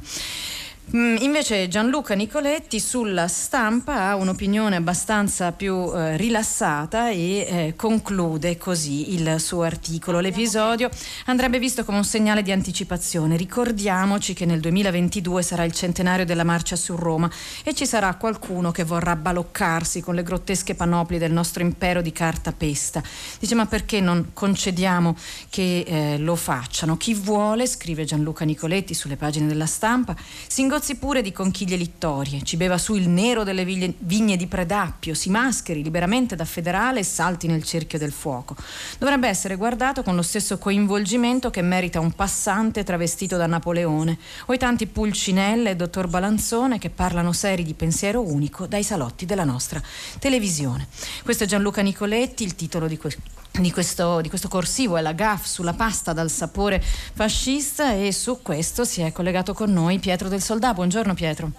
Mm, 0.96 1.18
invece 1.20 1.68
Gianluca 1.68 2.16
Nicoletti 2.16 2.80
sulla 2.80 3.28
stampa 3.28 4.08
ha 4.08 4.16
un'opinione 4.16 4.76
abbastanza 4.76 5.52
più 5.52 5.92
eh, 5.94 6.18
rilassata 6.18 7.12
e 7.12 7.18
eh, 7.38 7.74
conclude 7.76 8.58
così 8.58 9.14
il 9.14 9.36
suo 9.40 9.62
articolo. 9.62 10.20
L'episodio 10.20 10.90
andrebbe 11.26 11.60
visto 11.60 11.86
come 11.86 11.98
un 11.98 12.04
segnale 12.04 12.42
di 12.42 12.52
anticipazione. 12.52 13.38
Ricordiamoci 13.38 14.34
che 14.34 14.48
nel 14.48 14.60
2022 14.62 15.44
sarà 15.44 15.64
il 15.64 15.74
centenario 15.74 16.26
della 16.26 16.44
marcia 16.44 16.76
su 16.76 16.96
Roma 16.96 17.30
e 17.64 17.76
ci 17.76 17.86
sarà 17.86 18.16
qualcuno 18.16 18.72
che 18.72 18.84
vorrà 18.84 19.16
baloccarsi 19.16 20.02
con 20.02 20.16
le 20.16 20.24
grottesche 20.24 20.74
panoplie 20.74 21.20
del 21.20 21.32
nostro 21.32 21.62
impero 21.62 22.02
di 22.02 22.12
carta 22.12 22.52
pesta. 22.52 23.04
Dice 23.38 23.54
ma 23.54 23.68
perché 23.68 24.02
non 24.02 24.32
concediamo 24.34 25.16
che 25.52 25.84
eh, 25.86 26.18
lo 26.18 26.36
facciano? 26.36 26.98
Chi 26.98 27.14
vuole, 27.14 27.68
scrive 27.68 28.06
Gianluca 28.06 28.44
Nicoletti 28.44 28.96
sulle 28.96 29.18
pagine 29.18 29.46
della 29.46 29.68
stampa, 29.68 30.16
si 30.48 30.62
Negozzi 30.80 30.96
pure 30.96 31.22
di 31.22 31.34
conchiglie 31.34 31.76
littorie, 31.76 32.42
ci 32.44 32.56
beva 32.56 32.78
su 32.78 32.96
il 32.96 33.10
nero 33.10 33.44
delle 33.44 33.66
vigne 33.66 34.38
di 34.38 34.48
Predappio, 34.48 35.14
si 35.14 35.30
mascheri 35.30 35.84
liberamente 35.84 36.38
da 36.38 36.46
federale 36.46 37.02
e 37.02 37.04
salti 37.04 37.48
nel 37.48 37.66
cerchio 37.66 38.00
del 38.00 38.14
fuoco. 38.14 38.56
Dovrebbe 38.98 39.28
essere 39.28 39.58
guardato 39.58 40.04
con 40.04 40.16
lo 40.16 40.22
stesso 40.22 40.58
coinvolgimento 40.58 41.50
che 41.50 41.62
merita 41.62 42.00
un 42.00 42.14
passante 42.14 42.86
travestito 42.86 43.36
da 43.36 43.46
Napoleone 43.46 44.18
o 44.46 44.54
i 44.54 44.58
tanti 44.58 44.88
Pulcinelle 44.88 45.72
e 45.72 45.76
dottor 45.76 46.08
Balanzone 46.08 46.80
che 46.80 46.90
parlano 46.90 47.34
seri 47.34 47.64
di 47.64 47.74
pensiero 47.74 48.22
unico 48.22 48.66
dai 48.66 48.84
salotti 48.84 49.26
della 49.26 49.44
nostra 49.44 49.82
televisione. 50.18 50.88
Questo 51.26 51.44
è 51.44 51.48
Gianluca 51.48 51.82
Nicoletti, 51.82 52.46
il 52.46 52.56
titolo 52.56 52.88
di 52.88 52.98
questo 52.98 53.20
di 53.62 53.72
questo, 53.72 54.22
di 54.22 54.30
questo, 54.30 54.48
corsivo 54.48 54.98
è 54.98 55.02
la 55.02 55.14
GAF 55.14 55.46
sulla 55.46 55.74
pasta 55.74 56.14
dal 56.14 56.30
sapore 56.30 56.82
fascista 56.82 57.94
e 57.94 58.12
su 58.12 58.42
questo 58.42 58.86
si 58.86 59.02
è 59.02 59.12
collegato 59.12 59.54
con 59.54 59.72
noi 59.72 60.00
Pietro 60.00 60.30
del 60.30 60.42
Soldà. 60.42 60.74
Buongiorno 60.74 61.14
Pietro. 61.14 61.52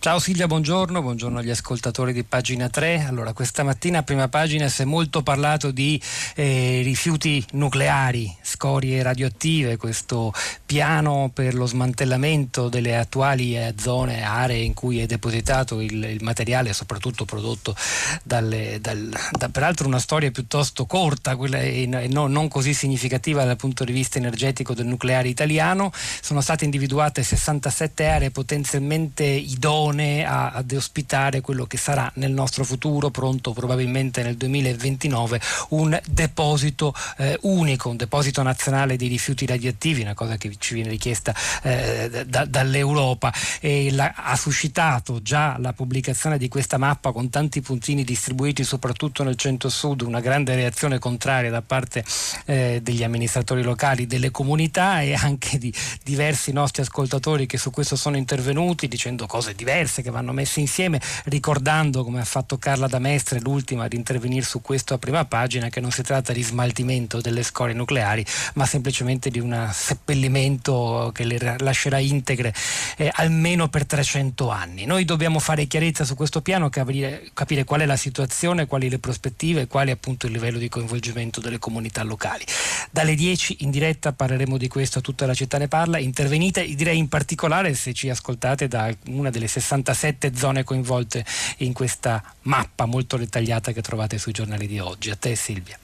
Ciao 0.00 0.20
Silvia, 0.20 0.46
buongiorno, 0.46 1.02
buongiorno 1.02 1.40
agli 1.40 1.50
ascoltatori 1.50 2.12
di 2.12 2.22
pagina 2.22 2.68
3. 2.68 3.04
Allora, 3.08 3.32
questa 3.32 3.64
mattina 3.64 3.98
a 3.98 4.02
prima 4.04 4.28
pagina 4.28 4.68
si 4.68 4.82
è 4.82 4.84
molto 4.84 5.24
parlato 5.24 5.72
di 5.72 6.00
eh, 6.36 6.82
rifiuti 6.84 7.44
nucleari, 7.54 8.32
scorie 8.40 9.02
radioattive, 9.02 9.76
questo 9.76 10.32
piano 10.68 11.30
per 11.32 11.54
lo 11.54 11.64
smantellamento 11.64 12.68
delle 12.68 12.94
attuali 12.98 13.56
eh, 13.56 13.72
zone, 13.78 14.22
aree 14.22 14.60
in 14.60 14.74
cui 14.74 15.00
è 15.00 15.06
depositato 15.06 15.80
il, 15.80 16.04
il 16.04 16.22
materiale, 16.22 16.74
soprattutto 16.74 17.24
prodotto 17.24 17.74
dalle, 18.22 18.78
dal, 18.78 19.08
da, 19.30 19.48
peraltro 19.48 19.86
una 19.86 19.98
storia 19.98 20.30
piuttosto 20.30 20.84
corta 20.84 21.36
quella 21.36 21.58
e, 21.58 21.86
no, 21.86 22.26
non 22.26 22.48
così 22.48 22.74
significativa 22.74 23.44
dal 23.44 23.56
punto 23.56 23.82
di 23.84 23.92
vista 23.92 24.18
energetico 24.18 24.74
del 24.74 24.84
nucleare 24.84 25.28
italiano. 25.28 25.90
Sono 26.20 26.42
state 26.42 26.66
individuate 26.66 27.22
67 27.22 28.06
aree 28.06 28.30
potenzialmente 28.30 29.24
idonee 29.24 30.26
a, 30.26 30.50
ad 30.50 30.70
ospitare 30.72 31.40
quello 31.40 31.64
che 31.64 31.78
sarà 31.78 32.12
nel 32.16 32.32
nostro 32.32 32.64
futuro, 32.64 33.08
pronto 33.08 33.54
probabilmente 33.54 34.22
nel 34.22 34.36
2029, 34.36 35.40
un 35.70 35.98
deposito 36.06 36.92
eh, 37.16 37.38
unico, 37.44 37.88
un 37.88 37.96
deposito 37.96 38.42
nazionale 38.42 38.96
di 38.96 39.06
rifiuti 39.06 39.46
radioattivi, 39.46 40.02
una 40.02 40.12
cosa 40.12 40.36
che 40.36 40.56
ci 40.58 40.74
viene 40.74 40.90
richiesta 40.90 41.34
eh, 41.62 42.24
da, 42.26 42.44
dall'Europa. 42.44 43.32
E 43.60 43.90
la, 43.92 44.12
ha 44.14 44.36
suscitato 44.36 45.22
già 45.22 45.56
la 45.58 45.72
pubblicazione 45.72 46.38
di 46.38 46.48
questa 46.48 46.78
mappa 46.78 47.12
con 47.12 47.30
tanti 47.30 47.60
puntini 47.60 48.04
distribuiti 48.04 48.64
soprattutto 48.64 49.22
nel 49.22 49.36
centro-sud 49.36 50.02
una 50.02 50.20
grande 50.20 50.54
reazione 50.54 50.98
contraria 50.98 51.50
da 51.50 51.62
parte 51.62 52.04
eh, 52.46 52.80
degli 52.82 53.02
amministratori 53.02 53.62
locali, 53.62 54.06
delle 54.06 54.30
comunità 54.30 55.00
e 55.00 55.14
anche 55.14 55.58
di 55.58 55.72
diversi 56.02 56.52
nostri 56.52 56.82
ascoltatori 56.82 57.46
che 57.46 57.58
su 57.58 57.70
questo 57.70 57.96
sono 57.96 58.16
intervenuti 58.16 58.88
dicendo 58.88 59.26
cose 59.26 59.54
diverse 59.54 60.02
che 60.02 60.10
vanno 60.10 60.32
messe 60.32 60.60
insieme, 60.60 61.00
ricordando 61.24 62.04
come 62.04 62.20
ha 62.20 62.24
fatto 62.24 62.58
Carla 62.58 62.86
Damestre, 62.86 63.40
l'ultima 63.40 63.84
ad 63.84 63.92
intervenire 63.92 64.44
su 64.44 64.60
questo 64.60 64.94
a 64.94 64.98
prima 64.98 65.24
pagina, 65.24 65.68
che 65.68 65.80
non 65.80 65.90
si 65.90 66.02
tratta 66.02 66.32
di 66.32 66.42
smaltimento 66.42 67.20
delle 67.20 67.42
scorie 67.42 67.74
nucleari, 67.74 68.24
ma 68.54 68.66
semplicemente 68.66 69.30
di 69.30 69.38
un 69.38 69.68
seppellimento 69.72 70.47
che 71.12 71.24
le 71.24 71.56
lascerà 71.58 71.98
integre 71.98 72.54
eh, 72.96 73.10
almeno 73.14 73.68
per 73.68 73.86
300 73.86 74.50
anni. 74.50 74.84
Noi 74.84 75.04
dobbiamo 75.04 75.38
fare 75.38 75.66
chiarezza 75.66 76.04
su 76.04 76.14
questo 76.14 76.42
piano, 76.42 76.68
capire, 76.68 77.30
capire 77.34 77.64
qual 77.64 77.80
è 77.80 77.86
la 77.86 77.96
situazione, 77.96 78.66
quali 78.66 78.88
le 78.88 78.98
prospettive 78.98 79.62
e 79.62 79.66
quali 79.66 79.90
appunto 79.90 80.26
il 80.26 80.32
livello 80.32 80.58
di 80.58 80.68
coinvolgimento 80.68 81.40
delle 81.40 81.58
comunità 81.58 82.02
locali. 82.02 82.44
Dalle 82.90 83.14
10 83.14 83.58
in 83.60 83.70
diretta 83.70 84.12
parleremo 84.12 84.56
di 84.56 84.68
questo, 84.68 85.00
tutta 85.00 85.26
la 85.26 85.34
città 85.34 85.58
ne 85.58 85.68
parla, 85.68 85.98
intervenite, 85.98 86.64
direi 86.74 86.98
in 86.98 87.08
particolare 87.08 87.74
se 87.74 87.92
ci 87.92 88.10
ascoltate 88.10 88.68
da 88.68 88.92
una 89.06 89.30
delle 89.30 89.46
60 89.46 89.88
67 89.88 90.34
zone 90.34 90.64
coinvolte 90.64 91.24
in 91.58 91.72
questa 91.72 92.22
mappa 92.42 92.86
molto 92.86 93.16
dettagliata 93.16 93.72
che 93.72 93.82
trovate 93.82 94.18
sui 94.18 94.32
giornali 94.32 94.66
di 94.66 94.78
oggi. 94.78 95.10
A 95.10 95.16
te 95.16 95.34
Silvia. 95.34 95.78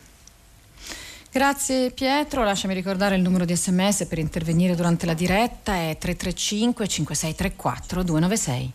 Grazie 1.35 1.91
Pietro, 1.91 2.45
lasciami 2.45 2.75
ricordare 2.75 3.17
il 3.17 3.23
numero 3.23 3.45
di 3.45 3.57
sms 3.57 4.05
per 4.05 4.19
intervenire 4.19 4.76
durante 4.76 5.05
la 5.05 5.14
diretta 5.14 5.73
è 5.75 5.97
335 5.99 6.87
5634 6.87 8.03
296. 8.05 8.73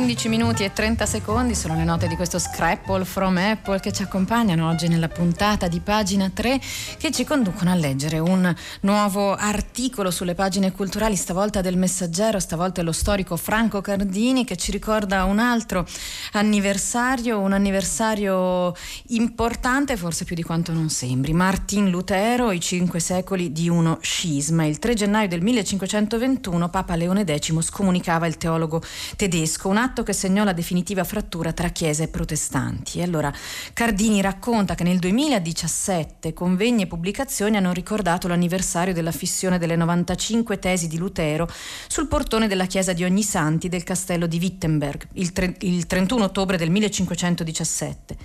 15 0.00 0.28
minuti 0.30 0.64
e 0.64 0.72
30 0.72 1.04
secondi 1.04 1.54
sono 1.54 1.76
le 1.76 1.84
note 1.84 2.08
di 2.08 2.16
questo 2.16 2.38
Scrapple 2.38 3.04
from 3.04 3.36
Apple 3.36 3.80
che 3.80 3.92
ci 3.92 4.02
accompagnano 4.02 4.66
oggi 4.66 4.88
nella 4.88 5.08
puntata 5.08 5.68
di 5.68 5.80
pagina 5.80 6.30
3 6.30 6.58
che 6.96 7.10
ci 7.12 7.22
conducono 7.22 7.70
a 7.70 7.74
leggere 7.74 8.18
un 8.18 8.52
nuovo 8.80 9.34
articolo 9.34 10.10
sulle 10.10 10.34
pagine 10.34 10.72
culturali, 10.72 11.16
stavolta 11.16 11.60
del 11.60 11.76
Messaggero, 11.76 12.40
stavolta 12.40 12.80
è 12.80 12.84
lo 12.84 12.92
storico 12.92 13.36
Franco 13.36 13.82
Cardini 13.82 14.46
che 14.46 14.56
ci 14.56 14.70
ricorda 14.70 15.24
un 15.24 15.38
altro 15.38 15.86
anniversario, 16.32 17.38
un 17.38 17.52
anniversario 17.52 18.74
importante, 19.08 19.98
forse 19.98 20.24
più 20.24 20.34
di 20.34 20.42
quanto 20.42 20.72
non 20.72 20.88
sembri. 20.88 21.34
Martin 21.34 21.90
Lutero, 21.90 22.52
i 22.52 22.60
cinque 22.60 23.00
secoli 23.00 23.52
di 23.52 23.68
uno 23.68 23.98
scisma. 24.00 24.64
Il 24.64 24.78
3 24.78 24.94
gennaio 24.94 25.28
del 25.28 25.42
1521 25.42 26.70
Papa 26.70 26.96
Leone 26.96 27.26
X 27.26 27.60
scomunicava 27.60 28.26
il 28.26 28.38
teologo 28.38 28.80
tedesco 29.16 29.68
un 29.68 29.76
atto 29.76 29.88
che 30.02 30.12
segnò 30.12 30.44
la 30.44 30.52
definitiva 30.52 31.04
frattura 31.04 31.52
tra 31.52 31.68
chiesa 31.68 32.02
e 32.02 32.08
protestanti. 32.08 32.98
E 32.98 33.02
allora 33.02 33.32
Cardini 33.72 34.20
racconta 34.20 34.74
che 34.74 34.84
nel 34.84 34.98
2017 34.98 36.32
convegni 36.32 36.82
e 36.82 36.86
pubblicazioni 36.86 37.56
hanno 37.56 37.72
ricordato 37.72 38.28
l'anniversario 38.28 38.94
della 38.94 39.12
fissione 39.12 39.58
delle 39.58 39.76
95 39.76 40.58
tesi 40.58 40.88
di 40.88 40.98
Lutero 40.98 41.48
sul 41.88 42.08
portone 42.08 42.48
della 42.48 42.66
chiesa 42.66 42.92
di 42.92 43.04
Ognisanti 43.04 43.68
del 43.68 43.84
castello 43.84 44.26
di 44.26 44.38
Wittenberg 44.38 45.08
il, 45.14 45.32
tre, 45.32 45.54
il 45.60 45.86
31 45.86 46.24
ottobre 46.24 46.56
del 46.56 46.70
1517 46.70 48.16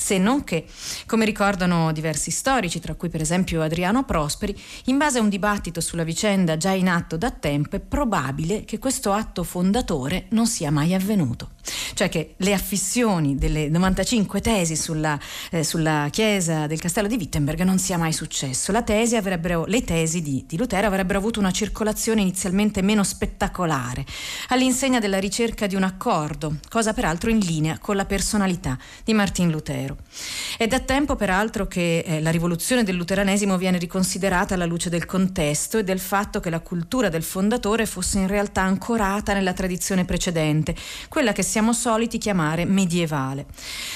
se 0.00 0.16
non 0.16 0.44
che, 0.44 0.64
come 1.06 1.24
ricordano 1.24 1.92
diversi 1.92 2.30
storici, 2.30 2.78
tra 2.78 2.94
cui 2.94 3.08
per 3.08 3.20
esempio 3.20 3.62
Adriano 3.62 4.04
Prosperi, 4.04 4.56
in 4.84 4.96
base 4.96 5.18
a 5.18 5.22
un 5.22 5.28
dibattito 5.28 5.80
sulla 5.80 6.04
vicenda 6.04 6.56
già 6.56 6.70
in 6.70 6.88
atto 6.88 7.16
da 7.16 7.32
tempo, 7.32 7.74
è 7.76 7.80
probabile 7.80 8.64
che 8.64 8.78
questo 8.78 9.12
atto 9.12 9.42
fondatore 9.42 10.26
non 10.30 10.46
sia 10.46 10.70
mai 10.70 10.94
avvenuto. 10.94 11.50
Cioè 11.94 12.08
che 12.08 12.34
le 12.36 12.52
affissioni 12.52 13.36
delle 13.36 13.68
95 13.68 14.40
tesi 14.40 14.76
sulla, 14.76 15.18
eh, 15.50 15.64
sulla 15.64 16.08
chiesa 16.10 16.66
del 16.66 16.80
castello 16.80 17.08
di 17.08 17.16
Wittenberg 17.16 17.62
non 17.62 17.78
sia 17.78 17.98
mai 17.98 18.12
successo. 18.12 18.72
Tesi 18.88 19.16
le 19.66 19.84
tesi 19.84 20.22
di, 20.22 20.44
di 20.46 20.56
Lutero 20.56 20.86
avrebbero 20.86 21.18
avuto 21.18 21.40
una 21.40 21.50
circolazione 21.50 22.22
inizialmente 22.22 22.80
meno 22.80 23.04
spettacolare, 23.04 24.06
all'insegna 24.48 24.98
della 24.98 25.18
ricerca 25.18 25.66
di 25.66 25.74
un 25.74 25.82
accordo, 25.82 26.56
cosa 26.70 26.94
peraltro 26.94 27.28
in 27.28 27.38
linea 27.38 27.78
con 27.78 27.96
la 27.96 28.06
personalità 28.06 28.78
di 29.04 29.12
Martin 29.12 29.50
Lutero. 29.50 29.98
È 30.56 30.66
da 30.66 30.80
tempo 30.80 31.16
peraltro 31.16 31.66
che 31.66 31.98
eh, 31.98 32.20
la 32.20 32.30
rivoluzione 32.30 32.82
del 32.82 32.94
luteranesimo 32.94 33.58
viene 33.58 33.78
riconsiderata 33.78 34.54
alla 34.54 34.64
luce 34.64 34.88
del 34.88 35.04
contesto 35.04 35.78
e 35.78 35.84
del 35.84 36.00
fatto 36.00 36.40
che 36.40 36.50
la 36.50 36.60
cultura 36.60 37.08
del 37.08 37.22
fondatore 37.22 37.84
fosse 37.84 38.18
in 38.18 38.26
realtà 38.26 38.62
ancorata 38.62 39.34
nella 39.34 39.52
tradizione 39.52 40.04
precedente, 40.04 40.74
quella 41.08 41.32
che 41.32 41.42
siamo 41.58 41.72
soliti 41.72 42.18
chiamare 42.18 42.64
medievale. 42.64 43.46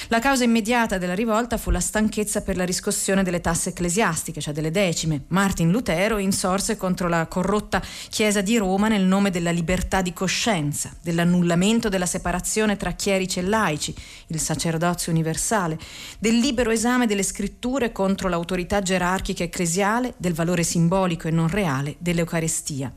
La 0.08 0.18
causa 0.18 0.42
immediata 0.42 0.98
della 0.98 1.14
rivolta 1.14 1.58
fu 1.58 1.70
la 1.70 1.78
stanchezza 1.78 2.42
per 2.42 2.56
la 2.56 2.64
riscossione 2.64 3.22
delle 3.22 3.40
tasse 3.40 3.68
ecclesiastiche, 3.68 4.40
cioè 4.40 4.52
delle 4.52 4.72
decime. 4.72 5.26
Martin 5.28 5.70
Lutero 5.70 6.18
insorse 6.18 6.76
contro 6.76 7.06
la 7.06 7.24
corrotta 7.28 7.80
Chiesa 8.08 8.40
di 8.40 8.56
Roma 8.56 8.88
nel 8.88 9.04
nome 9.04 9.30
della 9.30 9.52
libertà 9.52 10.02
di 10.02 10.12
coscienza, 10.12 10.92
dell'annullamento 11.00 11.88
della 11.88 12.06
separazione 12.06 12.76
tra 12.76 12.90
chierici 12.94 13.38
e 13.38 13.42
laici, 13.42 13.94
il 14.26 14.40
sacerdozio 14.40 15.12
universale, 15.12 15.78
del 16.18 16.38
libero 16.38 16.72
esame 16.72 17.06
delle 17.06 17.22
scritture 17.22 17.92
contro 17.92 18.28
l'autorità 18.28 18.82
gerarchica 18.82 19.44
ecclesiale, 19.44 20.14
del 20.16 20.34
valore 20.34 20.64
simbolico 20.64 21.28
e 21.28 21.30
non 21.30 21.46
reale 21.46 21.94
dell'Eucarestia. 21.98 22.92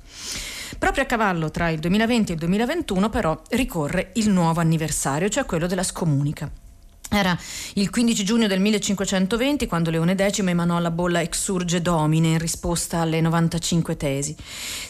Proprio 0.78 1.04
a 1.04 1.06
cavallo 1.06 1.52
tra 1.52 1.70
il 1.70 1.80
2020 1.80 2.32
e 2.32 2.34
il 2.36 2.40
2021 2.40 3.10
però 3.10 3.42
ricorre 3.50 4.12
il 4.16 4.30
nuovo 4.30 4.60
anniversario, 4.60 5.30
cioè 5.30 5.46
quello 5.46 5.68
della 5.68 5.84
scomunica. 5.84 6.65
Era 7.10 7.38
il 7.76 7.90
15 7.90 8.26
giugno 8.26 8.48
del 8.48 8.60
1520 8.60 9.68
quando 9.68 9.90
Leone 9.90 10.16
X 10.18 10.40
emanò 10.40 10.80
la 10.80 10.92
bolla 10.92 11.22
Exurge 11.22 11.82
Domine 11.82 12.30
in 12.30 12.40
risposta 12.40 13.00
alle 13.00 13.22
95 13.22 13.96
tesi. 13.96 14.36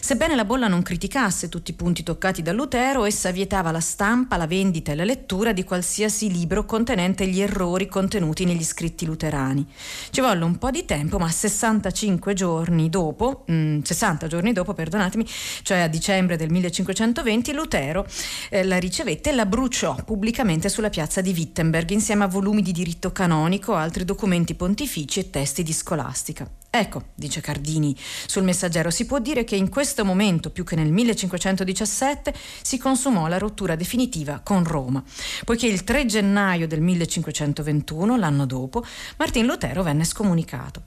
Sebbene 0.00 0.34
la 0.34 0.44
bolla 0.44 0.66
non 0.66 0.82
criticasse 0.82 1.48
tutti 1.48 1.72
i 1.72 1.74
punti 1.74 2.02
toccati 2.02 2.42
da 2.42 2.52
Lutero, 2.52 3.04
essa 3.04 3.30
vietava 3.30 3.70
la 3.70 3.80
stampa, 3.80 4.36
la 4.36 4.46
vendita 4.46 4.92
e 4.92 4.94
la 4.94 5.04
lettura 5.04 5.52
di 5.52 5.62
qualsiasi 5.62 6.32
libro 6.32 6.64
contenente 6.64 7.26
gli 7.26 7.40
errori 7.40 7.86
contenuti 7.86 8.44
negli 8.44 8.64
scritti 8.64 9.04
luterani. 9.04 9.66
Ci 10.10 10.20
volle 10.20 10.44
un 10.44 10.56
po' 10.56 10.70
di 10.70 10.84
tempo, 10.84 11.18
ma 11.18 11.30
65 11.30 12.32
giorni 12.34 12.88
dopo, 12.88 13.44
mh, 13.46 13.80
60 13.82 14.26
giorni 14.26 14.52
dopo, 14.52 14.72
perdonatemi, 14.72 15.26
cioè 15.62 15.78
a 15.78 15.86
dicembre 15.86 16.36
del 16.36 16.50
1520, 16.50 17.52
Lutero 17.52 18.06
eh, 18.48 18.64
la 18.64 18.78
ricevette 18.78 19.30
e 19.30 19.34
la 19.34 19.46
bruciò 19.46 19.94
pubblicamente 20.04 20.68
sulla 20.68 20.90
piazza 20.90 21.20
di 21.20 21.32
Wittenberg 21.36 21.90
insieme 22.06 22.22
a 22.22 22.28
volumi 22.28 22.62
di 22.62 22.70
diritto 22.70 23.10
canonico, 23.10 23.74
altri 23.74 24.04
documenti 24.04 24.54
pontifici 24.54 25.18
e 25.18 25.28
testi 25.28 25.64
di 25.64 25.72
scolastica. 25.72 26.48
Ecco, 26.70 27.06
dice 27.16 27.40
Cardini 27.40 27.96
sul 28.26 28.44
messaggero, 28.44 28.90
si 28.90 29.06
può 29.06 29.18
dire 29.18 29.42
che 29.42 29.56
in 29.56 29.68
questo 29.68 30.04
momento, 30.04 30.50
più 30.50 30.62
che 30.62 30.76
nel 30.76 30.92
1517, 30.92 32.32
si 32.62 32.78
consumò 32.78 33.26
la 33.26 33.38
rottura 33.38 33.74
definitiva 33.74 34.40
con 34.44 34.62
Roma, 34.62 35.02
poiché 35.44 35.66
il 35.66 35.82
3 35.82 36.06
gennaio 36.06 36.68
del 36.68 36.80
1521, 36.80 38.16
l'anno 38.16 38.46
dopo, 38.46 38.84
Martin 39.16 39.44
Lutero 39.44 39.82
venne 39.82 40.04
scomunicato. 40.04 40.82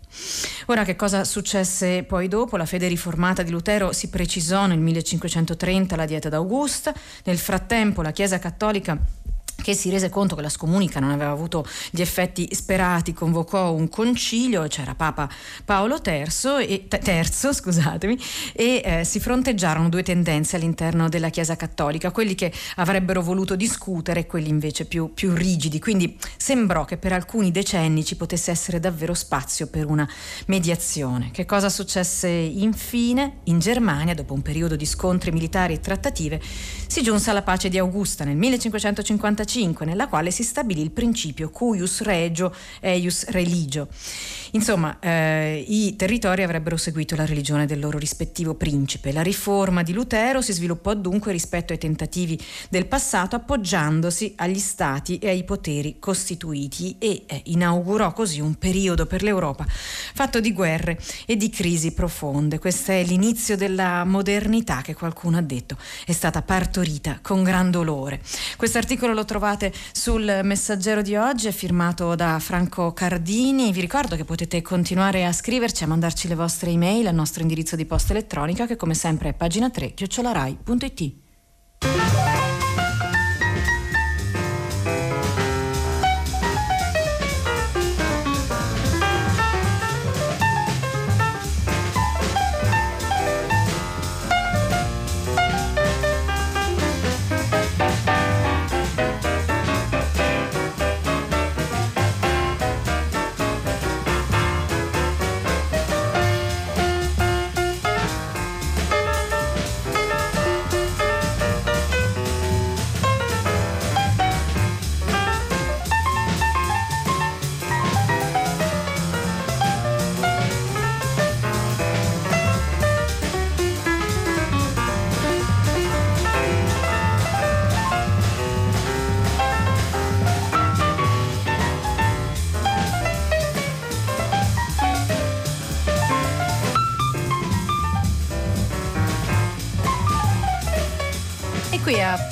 Ora 0.67 0.86
che 0.86 0.95
cosa 0.95 1.25
successe 1.25 2.03
poi 2.03 2.29
dopo? 2.29 2.55
La 2.55 2.65
fede 2.65 2.88
riformata 2.88 3.43
di 3.43 3.51
Lutero 3.51 3.91
si 3.91 4.08
precisò 4.08 4.67
nel 4.67 4.79
1530 4.79 5.97
la 5.97 6.05
dieta 6.05 6.29
d'Augusta, 6.29 6.93
nel 7.25 7.39
frattempo 7.39 8.01
la 8.01 8.12
Chiesa 8.12 8.39
cattolica 8.39 8.97
che 9.61 9.73
si 9.73 9.89
rese 9.89 10.09
conto 10.09 10.35
che 10.35 10.41
la 10.41 10.49
scomunica 10.49 10.99
non 10.99 11.11
aveva 11.11 11.31
avuto 11.31 11.65
gli 11.91 12.01
effetti 12.01 12.47
sperati, 12.51 13.13
convocò 13.13 13.73
un 13.73 13.89
concilio, 13.89 14.67
c'era 14.67 14.95
Papa 14.95 15.29
Paolo 15.65 16.01
III, 16.03 16.65
e, 16.65 16.87
terzo, 16.87 17.49
e 18.53 18.81
eh, 18.83 19.03
si 19.03 19.19
fronteggiarono 19.19 19.89
due 19.89 20.03
tendenze 20.03 20.55
all'interno 20.55 21.09
della 21.09 21.29
Chiesa 21.29 21.55
Cattolica, 21.55 22.11
quelli 22.11 22.35
che 22.35 22.51
avrebbero 22.75 23.21
voluto 23.21 23.55
discutere 23.55 24.21
e 24.21 24.25
quelli 24.27 24.49
invece 24.49 24.85
più, 24.85 25.13
più 25.13 25.33
rigidi. 25.33 25.79
Quindi 25.79 26.17
sembrò 26.37 26.85
che 26.85 26.97
per 26.97 27.13
alcuni 27.13 27.51
decenni 27.51 28.03
ci 28.03 28.15
potesse 28.15 28.51
essere 28.51 28.79
davvero 28.79 29.13
spazio 29.13 29.67
per 29.67 29.85
una 29.85 30.07
mediazione. 30.47 31.31
Che 31.31 31.45
cosa 31.45 31.69
successe 31.69 32.27
infine? 32.27 33.39
In 33.45 33.59
Germania, 33.59 34.13
dopo 34.13 34.33
un 34.33 34.41
periodo 34.41 34.75
di 34.75 34.85
scontri 34.85 35.31
militari 35.31 35.73
e 35.73 35.79
trattative, 35.79 36.41
si 36.89 37.04
giunse 37.04 37.30
alla 37.30 37.43
pace 37.43 37.69
di 37.69 37.78
Augusta 37.78 38.23
nel 38.23 38.36
1555 38.36 39.28
1945, 39.30 39.86
nella 39.86 40.08
quale 40.08 40.32
si 40.32 40.43
stabilì 40.43 40.82
il 40.82 40.91
principio 40.91 41.49
cuius 41.49 42.02
regio 42.02 42.54
eius 42.80 43.25
religio. 43.30 43.88
Insomma, 44.51 44.97
eh, 44.99 45.63
i 45.67 45.95
territori 45.95 46.41
avrebbero 46.43 46.75
seguito 46.75 47.15
la 47.15 47.25
religione 47.25 47.65
del 47.67 47.79
loro 47.79 47.97
rispettivo 47.99 48.55
principe. 48.55 49.12
La 49.12 49.21
riforma 49.21 49.83
di 49.83 49.93
Lutero 49.93 50.41
si 50.41 50.53
sviluppò 50.53 50.95
dunque 50.95 51.31
rispetto 51.31 51.71
ai 51.71 51.79
tentativi 51.79 52.39
del 52.69 52.88
passato, 52.88 53.35
appoggiandosi 53.35 54.33
agli 54.38 54.57
stati 54.57 55.19
e 55.19 55.29
ai 55.29 55.43
poteri 55.43 55.97
costituiti 55.99 56.95
e 56.97 57.25
eh, 57.27 57.41
inaugurò 57.45 58.12
così 58.12 58.39
un 58.39 58.55
periodo 58.55 59.05
per 59.05 59.21
l'Europa 59.21 59.65
fatto 59.67 60.39
di 60.39 60.51
guerre 60.51 60.99
e 61.25 61.35
di 61.35 61.49
crisi 61.49 61.93
profonde. 61.93 62.57
Questo 62.57 62.91
è 62.91 63.03
l'inizio 63.03 63.55
della 63.55 64.03
modernità 64.03 64.81
che 64.81 64.95
qualcuno 64.95 65.38
ha 65.38 65.41
detto 65.41 65.77
è 66.05 66.12
stata 66.12 66.41
partorita 66.41 67.19
con 67.21 67.43
gran 67.43 67.69
dolore. 67.69 68.19
Questo 68.57 68.79
articolo 68.79 69.13
lo 69.13 69.25
trovate 69.25 69.71
sul 69.91 70.39
messaggero 70.43 71.01
di 71.01 71.15
oggi, 71.15 71.47
è 71.47 71.51
firmato 71.51 72.15
da 72.15 72.39
Franco 72.39 72.93
Cardini. 72.93 73.71
Vi 73.71 73.81
ricordo 73.81 74.15
che 74.15 74.25
potete 74.25 74.38
continuare 74.62 75.25
a 75.25 75.32
scriverci, 75.32 75.84
a 75.84 75.88
mandarci 75.88 76.28
le 76.28 76.36
vostre 76.36 76.71
email 76.71 77.08
al 77.08 77.15
nostro 77.15 77.41
indirizzo 77.41 77.75
di 77.75 77.86
posta 77.86 78.13
elettronica 78.13 78.65
che 78.65 78.75
come 78.75 78.93
sempre 78.93 79.30
è 79.30 79.34
pagina 79.34 79.69
3 79.69 79.93
chiocciolarai.it. 79.93 81.28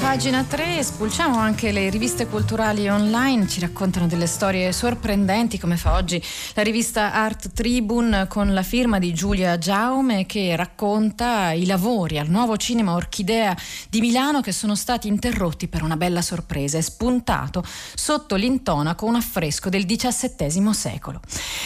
pagina 0.08 0.42
3 0.42 0.82
spulciamo 0.84 1.38
anche 1.38 1.74
le 1.74 1.90
riviste 1.90 2.28
culturali 2.28 2.88
online, 2.88 3.46
ci 3.46 3.60
raccontano 3.60 4.08
delle 4.08 4.26
storie 4.26 4.72
sorprendenti 4.72 5.60
come 5.60 5.76
fa 5.76 5.96
oggi 5.96 6.24
la 6.54 6.64
rivista 6.64 7.12
Art 7.12 7.52
Tribune 7.52 8.26
con 8.30 8.54
la 8.54 8.64
firma 8.64 9.00
di 9.00 9.14
Giulia 9.14 9.58
Giaume 9.58 10.26
che 10.26 10.56
racconta 10.56 11.52
i 11.52 11.66
lavori 11.66 12.18
al 12.20 12.30
nuovo 12.30 12.56
cinema 12.56 12.94
Orchidea 12.94 13.54
di 13.90 14.00
Milano 14.00 14.40
che 14.40 14.54
sono 14.54 14.76
stati 14.76 15.10
interrotti 15.10 15.68
per 15.68 15.84
una 15.84 15.98
bella 15.98 16.22
sorpresa. 16.22 16.78
È 16.78 16.82
spuntato 16.82 17.62
sotto 17.94 18.36
l'intonaco 18.36 19.06
un 19.06 19.16
affresco 19.16 19.68
del 19.68 19.86
XVII 19.86 20.74
secolo. 20.74 21.20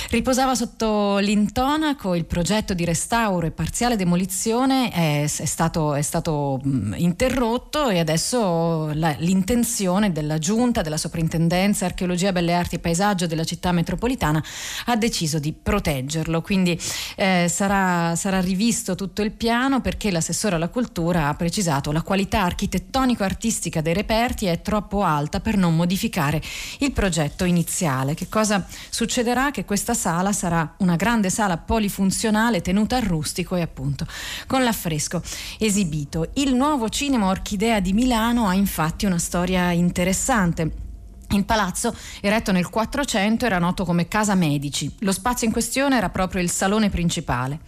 Riposava 0.10 0.56
sotto 0.56 1.20
l'intonaco 1.20 2.16
il 2.16 2.26
progetto 2.26 2.74
di 2.74 2.86
restauro 2.86 3.46
e 3.46 3.52
parziale 3.52 3.96
demolizione 3.96 4.90
è, 4.90 5.22
è 5.22 5.46
stato, 5.46 5.94
è 5.94 6.02
stato 6.02 6.60
interrotto 6.96 7.88
e 7.90 8.00
adesso 8.00 8.31
la, 8.38 9.16
l'intenzione 9.18 10.12
della 10.12 10.38
giunta, 10.38 10.82
della 10.82 10.98
soprintendenza 10.98 11.86
archeologia, 11.86 12.32
belle 12.32 12.54
arti 12.54 12.76
e 12.76 12.80
paesaggio 12.80 13.28
della 13.28 13.44
città 13.44 13.72
metropolitana 13.72 14.42
ha 14.86 14.96
deciso 14.96 15.40
di 15.40 15.52
proteggerlo. 15.52 16.42
Quindi 16.42 16.80
eh, 17.18 17.48
sarà, 17.50 18.16
sarà 18.16 18.40
rivisto 18.40 18.96
tutto 18.96 19.22
il 19.22 19.32
piano 19.32 19.82
perché 19.82 20.12
l'assessore 20.12 20.56
alla 20.56 20.70
cultura 20.70 21.28
ha 21.28 21.34
precisato 21.34 21.92
la 21.92 22.02
qualità 22.02 22.44
architettonico-artistica 22.44 23.82
dei 23.82 23.94
reperti 23.94 24.46
è 24.46 24.62
troppo 24.62 25.04
alta 25.04 25.40
per 25.40 25.58
non 25.58 25.76
modificare 25.76 26.42
il 26.80 26.92
progetto 26.94 27.44
iniziale. 27.44 28.14
Che 28.14 28.30
cosa 28.30 28.66
succederà? 28.90 29.52
Che 29.52 29.66
questa 29.66 29.94
sala 29.94 30.32
sarà 30.32 30.76
una 30.78 30.96
grande 30.96 31.30
sala 31.30 31.58
polifunzionale 31.58 32.62
tenuta 32.62 32.96
al 32.96 33.04
rustico 33.04 33.56
e 33.56 33.62
appunto 33.62 34.06
con 34.48 34.64
l'affresco 34.64 35.22
esibito. 35.60 36.30
Il 36.36 36.56
nuovo 36.56 36.88
cinema 36.88 37.28
Orchidea 37.28 37.80
di 37.80 37.92
Milano 37.92 38.20
ha 38.30 38.54
infatti 38.54 39.06
una 39.06 39.18
storia 39.18 39.72
interessante. 39.72 40.91
Il 41.34 41.46
palazzo, 41.46 41.96
eretto 42.20 42.52
nel 42.52 42.70
400, 42.70 43.46
era 43.46 43.58
noto 43.58 43.86
come 43.86 44.10
Casa 44.10 44.36
Medici. 44.36 44.94
Lo 45.00 45.14
spazio 45.14 45.48
in 45.48 45.54
questione 45.54 45.96
era 45.96 46.10
proprio 46.10 46.42
il 46.42 46.50
salone 46.50 46.90
principale. 46.90 47.60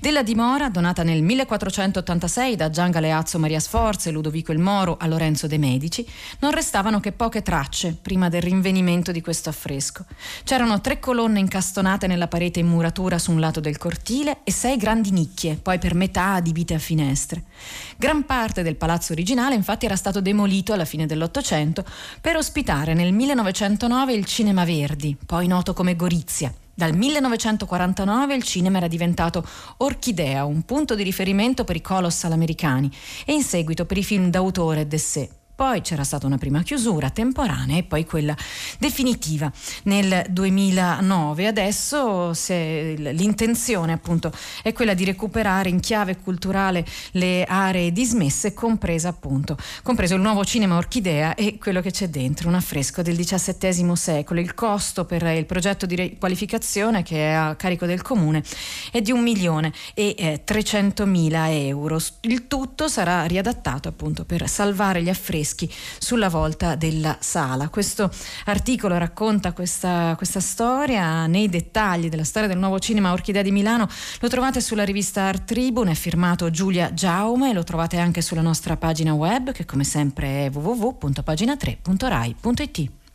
Della 0.00 0.22
dimora, 0.22 0.68
donata 0.68 1.02
nel 1.02 1.22
1486 1.22 2.56
da 2.56 2.68
Gian 2.68 2.90
Galeazzo 2.90 3.38
Maria 3.38 3.58
Sforza 3.58 4.10
e 4.10 4.12
Ludovico 4.12 4.52
il 4.52 4.58
Moro 4.58 4.98
a 5.00 5.06
Lorenzo 5.06 5.46
de' 5.46 5.56
Medici, 5.56 6.06
non 6.40 6.50
restavano 6.50 7.00
che 7.00 7.12
poche 7.12 7.40
tracce 7.40 7.96
prima 8.00 8.28
del 8.28 8.42
rinvenimento 8.42 9.12
di 9.12 9.22
questo 9.22 9.48
affresco. 9.48 10.04
C'erano 10.44 10.82
tre 10.82 10.98
colonne 10.98 11.40
incastonate 11.40 12.06
nella 12.06 12.28
parete 12.28 12.60
in 12.60 12.66
muratura 12.66 13.18
su 13.18 13.32
un 13.32 13.40
lato 13.40 13.60
del 13.60 13.78
cortile 13.78 14.40
e 14.44 14.52
sei 14.52 14.76
grandi 14.76 15.10
nicchie, 15.10 15.54
poi 15.56 15.78
per 15.78 15.94
metà 15.94 16.34
adibite 16.34 16.74
a 16.74 16.78
finestre. 16.78 17.44
Gran 17.96 18.26
parte 18.26 18.62
del 18.62 18.76
palazzo 18.76 19.14
originale 19.14 19.54
infatti 19.54 19.86
era 19.86 19.96
stato 19.96 20.20
demolito 20.20 20.74
alla 20.74 20.84
fine 20.84 21.06
dell'Ottocento 21.06 21.82
per 22.20 22.36
ospitare 22.36 22.92
nel 22.92 23.04
nel 23.06 23.14
1909 23.14 24.14
il 24.14 24.24
Cinema 24.24 24.64
Verdi, 24.64 25.16
poi 25.24 25.46
noto 25.46 25.72
come 25.74 25.94
Gorizia. 25.94 26.52
Dal 26.74 26.92
1949 26.92 28.34
il 28.34 28.42
cinema 28.42 28.78
era 28.78 28.88
diventato 28.88 29.46
Orchidea, 29.76 30.44
un 30.44 30.62
punto 30.62 30.96
di 30.96 31.04
riferimento 31.04 31.62
per 31.62 31.76
i 31.76 31.80
colossal 31.80 32.32
americani 32.32 32.90
e 33.24 33.32
in 33.32 33.42
seguito 33.42 33.86
per 33.86 33.98
i 33.98 34.02
film 34.02 34.28
d'autore 34.28 34.88
d'essè. 34.88 35.28
Poi 35.56 35.80
c'era 35.80 36.04
stata 36.04 36.26
una 36.26 36.36
prima 36.36 36.62
chiusura 36.62 37.08
temporanea 37.08 37.78
e 37.78 37.82
poi 37.82 38.04
quella 38.04 38.36
definitiva 38.78 39.50
nel 39.84 40.26
2009. 40.28 41.46
Adesso 41.46 42.32
l'intenzione 42.48 43.94
appunto 43.94 44.30
è 44.62 44.74
quella 44.74 44.92
di 44.92 45.06
recuperare 45.06 45.70
in 45.70 45.80
chiave 45.80 46.18
culturale 46.18 46.84
le 47.12 47.44
aree 47.44 47.90
dismesse, 47.90 48.52
compresa 48.52 49.08
appunto, 49.08 49.56
compreso 49.82 50.14
il 50.14 50.20
nuovo 50.20 50.44
cinema 50.44 50.76
Orchidea 50.76 51.34
e 51.34 51.56
quello 51.56 51.80
che 51.80 51.90
c'è 51.90 52.10
dentro, 52.10 52.48
un 52.48 52.54
affresco 52.54 53.00
del 53.00 53.16
XVII 53.16 53.96
secolo. 53.96 54.40
Il 54.40 54.52
costo 54.52 55.06
per 55.06 55.22
il 55.22 55.46
progetto 55.46 55.86
di 55.86 55.94
riqualificazione 55.94 57.02
che 57.02 57.30
è 57.30 57.32
a 57.32 57.54
carico 57.56 57.86
del 57.86 58.02
comune 58.02 58.42
è 58.92 59.00
di 59.00 59.10
un 59.10 59.22
milione 59.22 59.72
e 59.94 60.14
eh, 60.18 60.42
300 60.44 61.06
mila 61.06 61.50
euro. 61.50 61.98
Il 62.20 62.46
tutto 62.46 62.88
sarà 62.88 63.24
riadattato 63.24 63.88
appunto 63.88 64.26
per 64.26 64.46
salvare 64.50 65.02
gli 65.02 65.08
affreschi 65.08 65.44
affreschi 65.46 65.72
sulla 65.98 66.28
volta 66.28 66.74
della 66.74 67.16
sala. 67.20 67.68
Questo 67.68 68.10
articolo 68.46 68.98
racconta 68.98 69.52
questa, 69.52 70.14
questa 70.16 70.40
storia 70.40 71.26
nei 71.26 71.48
dettagli 71.48 72.08
della 72.08 72.24
storia 72.24 72.48
del 72.48 72.58
nuovo 72.58 72.80
cinema 72.80 73.12
Orchidea 73.12 73.42
di 73.42 73.52
Milano. 73.52 73.88
Lo 74.20 74.28
trovate 74.28 74.60
sulla 74.60 74.84
rivista 74.84 75.22
Art 75.22 75.44
Tribune, 75.44 75.92
è 75.92 75.94
firmato 75.94 76.50
Giulia 76.50 76.92
Giaume, 76.92 77.52
lo 77.52 77.62
trovate 77.62 77.98
anche 77.98 78.20
sulla 78.20 78.42
nostra 78.42 78.76
pagina 78.76 79.14
web 79.14 79.52
che 79.52 79.64
come 79.64 79.84
sempre 79.84 80.46
è 80.46 80.50
www.pagina3.rai.it. 80.50 83.05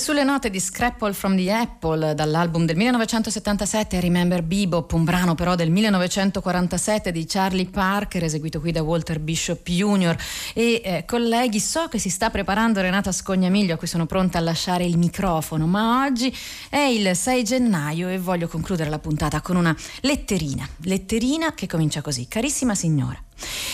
sulle 0.00 0.24
note 0.24 0.48
di 0.48 0.58
Scrapple 0.58 1.12
from 1.12 1.36
the 1.36 1.52
Apple 1.52 2.14
dall'album 2.14 2.64
del 2.64 2.74
1977 2.76 4.00
Remember 4.00 4.42
Bebop, 4.42 4.90
un 4.94 5.04
brano 5.04 5.34
però 5.34 5.54
del 5.54 5.70
1947 5.70 7.12
di 7.12 7.26
Charlie 7.26 7.66
Parker 7.66 8.24
eseguito 8.24 8.60
qui 8.60 8.72
da 8.72 8.82
Walter 8.82 9.20
Bishop 9.20 9.68
Jr. 9.68 10.16
E 10.54 10.80
eh, 10.82 11.04
colleghi, 11.06 11.60
so 11.60 11.88
che 11.88 11.98
si 11.98 12.08
sta 12.08 12.30
preparando 12.30 12.80
Renata 12.80 13.12
Scognamiglio 13.12 13.74
a 13.74 13.76
cui 13.76 13.86
sono 13.86 14.06
pronta 14.06 14.38
a 14.38 14.40
lasciare 14.40 14.84
il 14.84 14.96
microfono, 14.96 15.66
ma 15.66 16.04
oggi 16.04 16.34
è 16.70 16.78
il 16.78 17.14
6 17.14 17.44
gennaio 17.44 18.08
e 18.08 18.18
voglio 18.18 18.48
concludere 18.48 18.88
la 18.88 18.98
puntata 18.98 19.42
con 19.42 19.56
una 19.56 19.76
letterina. 20.00 20.66
Letterina 20.84 21.52
che 21.52 21.66
comincia 21.66 22.00
così. 22.00 22.26
Carissima 22.26 22.74
signora. 22.74 23.22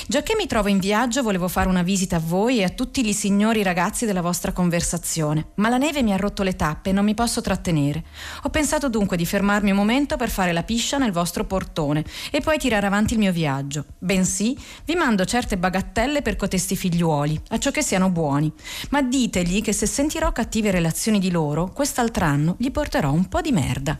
Già 0.07 0.23
che 0.23 0.35
mi 0.37 0.47
trovo 0.47 0.69
in 0.69 0.79
viaggio, 0.79 1.23
volevo 1.23 1.49
fare 1.49 1.69
una 1.69 1.83
visita 1.83 2.17
a 2.17 2.23
voi 2.25 2.59
e 2.59 2.65
a 2.65 2.69
tutti 2.69 3.07
i 3.07 3.13
signori 3.13 3.63
ragazzi 3.63 4.07
della 4.07 4.21
vostra 4.21 4.53
conversazione, 4.53 5.49
ma 5.57 5.69
la 5.69 5.79
neve 5.79 6.03
mi 6.03 6.13
ha 6.13 6.17
rotto 6.17 6.43
le 6.43 6.55
tappe 6.55 6.91
e 6.91 6.93
non 6.93 7.05
mi 7.05 7.15
posso 7.15 7.41
trattenere. 7.41 8.05
Ho 8.45 8.51
pensato 8.51 8.89
dunque 8.89 9.17
di 9.17 9.27
fermarmi 9.27 9.71
un 9.71 9.77
momento 9.77 10.17
per 10.17 10.31
fare 10.31 10.53
la 10.53 10.63
piscia 10.63 10.99
nel 10.99 11.13
vostro 11.13 11.45
portone 11.45 12.05
e 12.31 12.41
poi 12.41 12.59
tirare 12.59 12.87
avanti 12.87 13.15
il 13.15 13.19
mio 13.19 13.33
viaggio. 13.33 13.85
Bensì, 13.99 14.57
vi 14.85 14.95
mando 14.95 15.25
certe 15.25 15.59
bagattelle 15.59 16.23
per 16.23 16.37
cotesti 16.37 16.77
figliuoli, 16.77 17.41
a 17.49 17.59
ciò 17.59 17.71
che 17.71 17.83
siano 17.83 18.11
buoni, 18.11 18.53
ma 18.91 19.03
ditegli 19.03 19.63
che 19.63 19.73
se 19.73 19.87
sentirò 19.87 20.33
cattive 20.33 20.71
relazioni 20.71 21.19
di 21.19 21.31
loro, 21.31 21.71
quest'altro 21.73 22.25
anno 22.25 22.57
gli 22.59 22.71
porterò 22.71 23.11
un 23.11 23.27
po' 23.29 23.41
di 23.41 23.53
merda. 23.53 23.99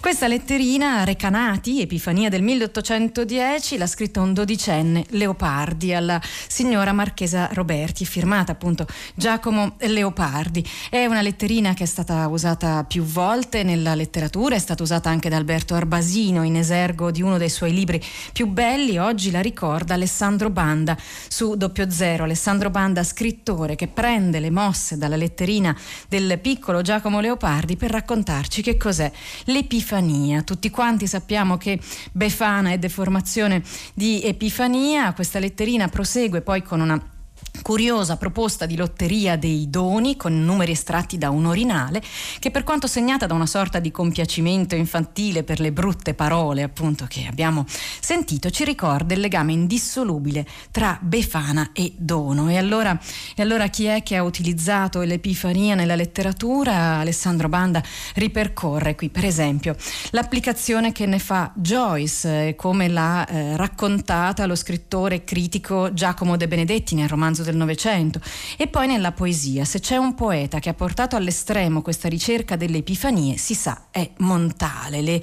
Questa 0.00 0.26
letterina, 0.26 1.04
Recanati, 1.04 1.80
Epifania 1.80 2.28
del 2.28 2.42
1810, 2.42 3.78
l'ha 3.78 3.86
scritta 3.86 4.20
un 4.20 4.34
dodicenne 4.34 4.93
Giovanni 4.94 5.06
Leopardi 5.10 5.94
alla 5.94 6.20
signora 6.22 6.92
Marchesa 6.92 7.48
Roberti, 7.52 8.04
firmata 8.04 8.52
appunto 8.52 8.86
Giacomo 9.14 9.74
Leopardi. 9.80 10.64
È 10.88 11.04
una 11.06 11.22
letterina 11.22 11.74
che 11.74 11.84
è 11.84 11.86
stata 11.86 12.26
usata 12.28 12.84
più 12.84 13.02
volte 13.02 13.62
nella 13.62 13.94
letteratura, 13.94 14.54
è 14.54 14.58
stata 14.58 14.82
usata 14.82 15.10
anche 15.10 15.28
da 15.28 15.36
Alberto 15.36 15.74
Arbasino 15.74 16.44
in 16.44 16.56
esergo 16.56 17.10
di 17.10 17.22
uno 17.22 17.38
dei 17.38 17.48
suoi 17.48 17.72
libri 17.72 18.00
più 18.32 18.46
belli. 18.46 18.98
Oggi 18.98 19.30
la 19.30 19.40
ricorda 19.40 19.94
Alessandro 19.94 20.50
Banda 20.50 20.96
su 21.28 21.56
Doppio 21.56 21.90
Zero. 21.90 22.24
Alessandro 22.24 22.70
Banda, 22.70 23.02
scrittore 23.02 23.74
che 23.74 23.88
prende 23.88 24.38
le 24.38 24.50
mosse 24.50 24.96
dalla 24.96 25.16
letterina 25.16 25.76
del 26.08 26.38
piccolo 26.40 26.82
Giacomo 26.82 27.20
Leopardi 27.20 27.76
per 27.76 27.90
raccontarci 27.90 28.62
che 28.62 28.76
cos'è 28.76 29.10
l'Epifania. 29.44 30.42
Tutti 30.42 30.70
quanti 30.70 31.06
sappiamo 31.06 31.56
che 31.56 31.80
Befana 32.12 32.70
è 32.70 32.78
deformazione 32.78 33.62
di 33.94 34.22
Epifania 34.22 34.83
Epifania, 34.84 35.14
questa 35.14 35.38
letterina 35.38 35.88
prosegue 35.88 36.42
poi 36.42 36.62
con 36.62 36.80
una 36.80 37.00
curiosa 37.62 38.16
proposta 38.16 38.66
di 38.66 38.76
lotteria 38.76 39.36
dei 39.36 39.70
doni 39.70 40.16
con 40.16 40.44
numeri 40.44 40.72
estratti 40.72 41.16
da 41.16 41.30
un 41.30 41.46
orinale 41.46 42.02
che 42.38 42.50
per 42.50 42.64
quanto 42.64 42.86
segnata 42.86 43.26
da 43.26 43.34
una 43.34 43.46
sorta 43.46 43.78
di 43.78 43.90
compiacimento 43.90 44.74
infantile 44.74 45.44
per 45.44 45.60
le 45.60 45.72
brutte 45.72 46.14
parole 46.14 46.62
appunto 46.62 47.06
che 47.08 47.26
abbiamo 47.28 47.64
sentito 47.68 48.50
ci 48.50 48.64
ricorda 48.64 49.14
il 49.14 49.20
legame 49.20 49.52
indissolubile 49.52 50.46
tra 50.70 50.98
Befana 51.00 51.70
e 51.72 51.94
dono 51.96 52.50
e 52.50 52.58
allora, 52.58 52.98
e 53.34 53.42
allora 53.42 53.68
chi 53.68 53.84
è 53.84 54.02
che 54.02 54.16
ha 54.16 54.22
utilizzato 54.22 55.00
l'epifania 55.00 55.74
nella 55.74 55.94
letteratura? 55.94 56.98
Alessandro 56.98 57.48
Banda 57.48 57.82
ripercorre 58.14 58.94
qui 58.94 59.08
per 59.08 59.24
esempio 59.24 59.76
l'applicazione 60.10 60.92
che 60.92 61.06
ne 61.06 61.18
fa 61.18 61.52
Joyce 61.54 62.48
eh, 62.48 62.54
come 62.56 62.88
l'ha 62.88 63.26
eh, 63.26 63.56
raccontata 63.56 64.44
lo 64.46 64.54
scrittore 64.54 65.24
critico 65.24 65.92
Giacomo 65.92 66.36
De 66.36 66.48
Benedetti 66.48 66.94
nel 66.94 67.08
romanzo 67.08 67.42
del 67.44 67.56
Novecento. 67.56 68.20
E 68.56 68.66
poi 68.66 68.86
nella 68.86 69.12
poesia, 69.12 69.64
se 69.64 69.78
c'è 69.78 69.96
un 69.96 70.14
poeta 70.14 70.58
che 70.58 70.68
ha 70.68 70.74
portato 70.74 71.14
all'estremo 71.16 71.82
questa 71.82 72.08
ricerca 72.08 72.56
delle 72.56 72.78
epifanie, 72.78 73.36
si 73.36 73.54
sa, 73.54 73.86
è 73.90 74.10
Montale. 74.18 75.02
Le, 75.02 75.20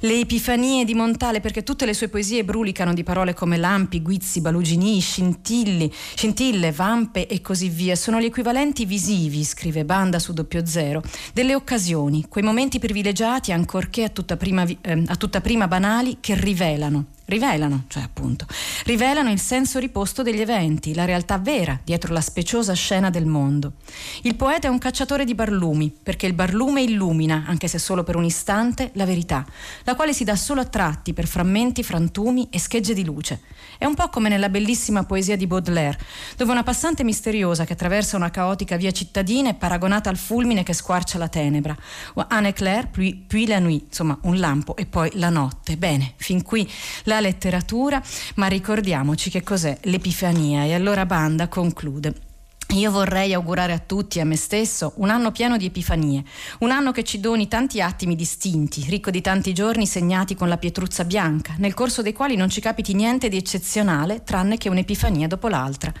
le 0.00 0.20
epifanie 0.20 0.84
di 0.84 0.94
Montale, 0.94 1.40
perché 1.40 1.62
tutte 1.62 1.84
le 1.84 1.94
sue 1.94 2.08
poesie 2.08 2.44
brulicano 2.44 2.94
di 2.94 3.02
parole 3.02 3.34
come 3.34 3.56
lampi, 3.56 4.00
guizzi, 4.00 4.40
balugini, 4.40 5.00
scintille, 5.00 6.72
vampe 6.72 7.26
e 7.26 7.40
così 7.40 7.68
via. 7.68 7.96
Sono 7.96 8.20
gli 8.20 8.26
equivalenti 8.26 8.84
visivi, 8.84 9.44
scrive 9.44 9.84
Banda 9.84 10.18
su 10.18 10.32
doppio 10.32 10.64
zero, 10.64 11.02
delle 11.32 11.54
occasioni, 11.54 12.26
quei 12.28 12.44
momenti 12.44 12.78
privilegiati, 12.78 13.52
ancorché 13.52 14.04
a 14.04 14.08
tutta 14.08 14.36
prima, 14.36 14.64
eh, 14.64 15.02
a 15.06 15.16
tutta 15.16 15.40
prima 15.40 15.68
banali, 15.68 16.18
che 16.20 16.34
rivelano 16.34 17.15
rivelano, 17.26 17.84
cioè 17.88 18.02
appunto, 18.02 18.46
rivelano 18.84 19.30
il 19.30 19.40
senso 19.40 19.78
riposto 19.78 20.22
degli 20.22 20.40
eventi, 20.40 20.94
la 20.94 21.04
realtà 21.04 21.38
vera 21.38 21.78
dietro 21.82 22.12
la 22.12 22.20
speciosa 22.20 22.72
scena 22.72 23.10
del 23.10 23.26
mondo. 23.26 23.74
Il 24.22 24.34
poeta 24.36 24.68
è 24.68 24.70
un 24.70 24.78
cacciatore 24.78 25.24
di 25.24 25.34
barlumi, 25.34 25.94
perché 26.02 26.26
il 26.26 26.32
barlume 26.32 26.82
illumina, 26.82 27.44
anche 27.46 27.68
se 27.68 27.78
solo 27.78 28.02
per 28.02 28.16
un 28.16 28.24
istante, 28.24 28.90
la 28.94 29.04
verità, 29.04 29.44
la 29.84 29.94
quale 29.94 30.12
si 30.12 30.24
dà 30.24 30.36
solo 30.36 30.60
a 30.60 30.64
tratti 30.64 31.12
per 31.12 31.26
frammenti, 31.26 31.82
frantumi 31.82 32.48
e 32.50 32.58
schegge 32.58 32.94
di 32.94 33.04
luce. 33.04 33.40
È 33.78 33.84
un 33.84 33.94
po' 33.94 34.08
come 34.08 34.28
nella 34.28 34.48
bellissima 34.48 35.04
poesia 35.04 35.36
di 35.36 35.46
Baudelaire, 35.46 35.98
dove 36.36 36.52
una 36.52 36.62
passante 36.62 37.04
misteriosa 37.04 37.64
che 37.64 37.74
attraversa 37.74 38.16
una 38.16 38.30
caotica 38.30 38.76
via 38.76 38.90
cittadina 38.90 39.50
è 39.50 39.54
paragonata 39.54 40.08
al 40.08 40.16
fulmine 40.16 40.62
che 40.62 40.72
squarcia 40.72 41.18
la 41.18 41.28
tenebra. 41.28 41.76
Un 42.14 42.46
éclair, 42.46 42.88
puis, 42.88 43.14
puis 43.26 43.46
la 43.48 43.58
nuit, 43.58 43.84
insomma 43.88 44.18
un 44.22 44.38
lampo 44.38 44.76
e 44.76 44.86
poi 44.86 45.10
la 45.14 45.28
notte. 45.28 45.76
Bene, 45.76 46.14
fin 46.16 46.42
qui 46.42 46.70
la 47.04 47.15
letteratura, 47.20 48.02
ma 48.36 48.46
ricordiamoci 48.46 49.30
che 49.30 49.42
cos'è 49.42 49.78
l'Epifania 49.82 50.64
e 50.64 50.74
allora 50.74 51.06
Banda 51.06 51.48
conclude. 51.48 52.25
Io 52.70 52.90
vorrei 52.90 53.32
augurare 53.32 53.72
a 53.72 53.78
tutti 53.78 54.18
e 54.18 54.22
a 54.22 54.24
me 54.24 54.34
stesso 54.36 54.92
un 54.96 55.08
anno 55.08 55.30
pieno 55.30 55.56
di 55.56 55.66
epifanie, 55.66 56.24
un 56.58 56.72
anno 56.72 56.90
che 56.90 57.04
ci 57.04 57.20
doni 57.20 57.46
tanti 57.46 57.80
attimi 57.80 58.16
distinti, 58.16 58.84
ricco 58.88 59.10
di 59.10 59.20
tanti 59.20 59.54
giorni 59.54 59.86
segnati 59.86 60.34
con 60.34 60.48
la 60.48 60.58
pietruzza 60.58 61.04
bianca, 61.04 61.54
nel 61.58 61.74
corso 61.74 62.02
dei 62.02 62.12
quali 62.12 62.34
non 62.34 62.50
ci 62.50 62.60
capiti 62.60 62.92
niente 62.92 63.28
di 63.28 63.36
eccezionale 63.36 64.24
tranne 64.24 64.58
che 64.58 64.68
un'epifania 64.68 65.28
dopo 65.28 65.46
l'altra. 65.46 65.92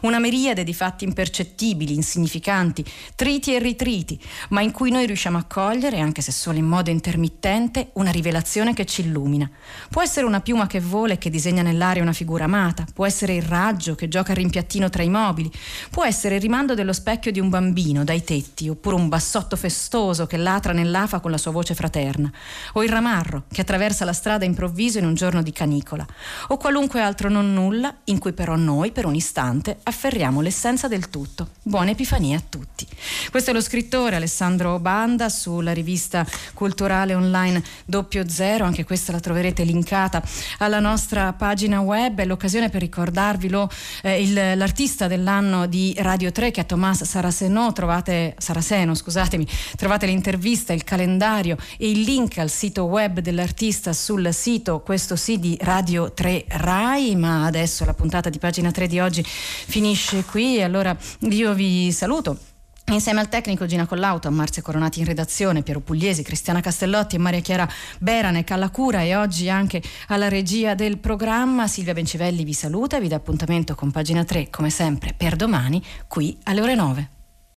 Una 0.00 0.18
miriade 0.18 0.64
di 0.64 0.72
fatti 0.72 1.04
impercettibili, 1.04 1.94
insignificanti, 1.94 2.84
triti 3.14 3.54
e 3.54 3.58
ritriti, 3.58 4.18
ma 4.48 4.62
in 4.62 4.72
cui 4.72 4.90
noi 4.90 5.06
riusciamo 5.06 5.36
a 5.36 5.44
cogliere, 5.44 6.00
anche 6.00 6.22
se 6.22 6.32
solo 6.32 6.56
in 6.56 6.66
modo 6.66 6.88
intermittente, 6.88 7.90
una 7.92 8.10
rivelazione 8.10 8.72
che 8.72 8.86
ci 8.86 9.02
illumina. 9.02 9.48
Può 9.90 10.00
essere 10.00 10.24
una 10.26 10.40
piuma 10.40 10.66
che 10.66 10.80
vola 10.80 11.12
e 11.12 11.18
che 11.18 11.30
disegna 11.30 11.62
nell'aria 11.62 12.02
una 12.02 12.12
figura 12.12 12.44
amata, 12.44 12.86
può 12.92 13.04
essere 13.04 13.36
il 13.36 13.42
raggio 13.42 13.94
che 13.94 14.08
gioca 14.08 14.32
a 14.32 14.36
rimpiattino 14.36 14.88
tra 14.88 15.02
i 15.02 15.10
mobili, 15.10 15.52
può 15.90 16.02
essere 16.02 16.12
essere 16.14 16.36
il 16.36 16.40
rimando 16.40 16.74
dello 16.74 16.92
specchio 16.92 17.32
di 17.32 17.40
un 17.40 17.48
bambino 17.48 18.04
dai 18.04 18.22
tetti, 18.22 18.68
oppure 18.68 18.94
un 18.94 19.08
bassotto 19.08 19.56
festoso 19.56 20.28
che 20.28 20.36
latra 20.36 20.72
nell'afa 20.72 21.18
con 21.18 21.32
la 21.32 21.38
sua 21.38 21.50
voce 21.50 21.74
fraterna, 21.74 22.30
o 22.74 22.84
il 22.84 22.88
ramarro 22.88 23.44
che 23.50 23.62
attraversa 23.62 24.04
la 24.04 24.12
strada 24.12 24.44
improvviso 24.44 24.98
in 24.98 25.06
un 25.06 25.14
giorno 25.14 25.42
di 25.42 25.50
canicola, 25.50 26.06
o 26.48 26.56
qualunque 26.56 27.00
altro 27.00 27.28
non 27.28 27.52
nulla 27.52 27.92
in 28.04 28.18
cui 28.18 28.32
però 28.32 28.54
noi 28.54 28.92
per 28.92 29.06
un 29.06 29.16
istante 29.16 29.78
afferriamo 29.82 30.40
l'essenza 30.40 30.86
del 30.86 31.10
tutto. 31.10 31.48
Buona 31.62 31.90
Epifania 31.90 32.38
a 32.38 32.42
tutti. 32.48 32.86
Questo 33.30 33.50
è 33.50 33.52
lo 33.52 33.60
scrittore 33.60 34.14
Alessandro 34.14 34.78
Banda 34.78 35.28
sulla 35.28 35.72
rivista 35.72 36.24
culturale 36.54 37.14
online 37.14 37.60
doppio 37.84 38.28
zero, 38.28 38.64
anche 38.64 38.84
questa 38.84 39.10
la 39.10 39.18
troverete 39.18 39.64
linkata 39.64 40.22
alla 40.58 40.78
nostra 40.78 41.32
pagina 41.32 41.80
web, 41.80 42.20
è 42.20 42.24
l'occasione 42.24 42.70
per 42.70 42.82
ricordarvelo 42.82 43.68
eh, 44.02 44.54
l'artista 44.54 45.08
dell'anno 45.08 45.66
di 45.66 46.02
Radio 46.04 46.30
3 46.30 46.50
che 46.50 46.60
a 46.60 46.64
Tomas 46.64 47.02
Saraceno 47.04 47.72
trovate, 47.72 48.34
Saraceno, 48.36 48.94
scusatemi, 48.94 49.46
trovate 49.74 50.04
l'intervista, 50.04 50.74
il 50.74 50.84
calendario 50.84 51.56
e 51.78 51.88
il 51.88 52.02
link 52.02 52.36
al 52.36 52.50
sito 52.50 52.84
web 52.84 53.20
dell'artista 53.20 53.94
sul 53.94 54.28
sito, 54.34 54.80
questo 54.80 55.16
sì 55.16 55.38
di 55.38 55.56
Radio 55.62 56.12
3 56.12 56.44
Rai, 56.46 57.16
ma 57.16 57.46
adesso 57.46 57.86
la 57.86 57.94
puntata 57.94 58.28
di 58.28 58.38
pagina 58.38 58.70
3 58.70 58.86
di 58.86 59.00
oggi 59.00 59.22
finisce 59.24 60.24
qui, 60.24 60.60
allora 60.60 60.94
io 61.20 61.54
vi 61.54 61.90
saluto. 61.90 62.53
Insieme 62.92 63.20
al 63.20 63.30
tecnico 63.30 63.64
Gina 63.64 63.86
Collauto, 63.86 64.28
a 64.28 64.30
Marzia 64.30 64.60
Coronati 64.60 65.00
in 65.00 65.06
redazione, 65.06 65.62
Piero 65.62 65.80
Pugliesi, 65.80 66.22
Cristiana 66.22 66.60
Castellotti 66.60 67.16
e 67.16 67.18
Maria 67.18 67.40
Chiara 67.40 67.68
Beranec 67.98 68.50
alla 68.50 68.68
cura 68.68 69.00
e 69.00 69.16
oggi 69.16 69.48
anche 69.48 69.82
alla 70.08 70.28
regia 70.28 70.74
del 70.74 70.98
programma, 70.98 71.66
Silvia 71.66 71.94
Bencivelli 71.94 72.44
vi 72.44 72.52
saluta 72.52 72.98
e 72.98 73.00
vi 73.00 73.08
dà 73.08 73.16
appuntamento 73.16 73.74
con 73.74 73.90
pagina 73.90 74.22
3 74.22 74.50
come 74.50 74.68
sempre 74.68 75.14
per 75.16 75.34
domani 75.34 75.82
qui 76.06 76.36
alle 76.44 76.60
ore 76.60 76.74
9. 76.74 77.13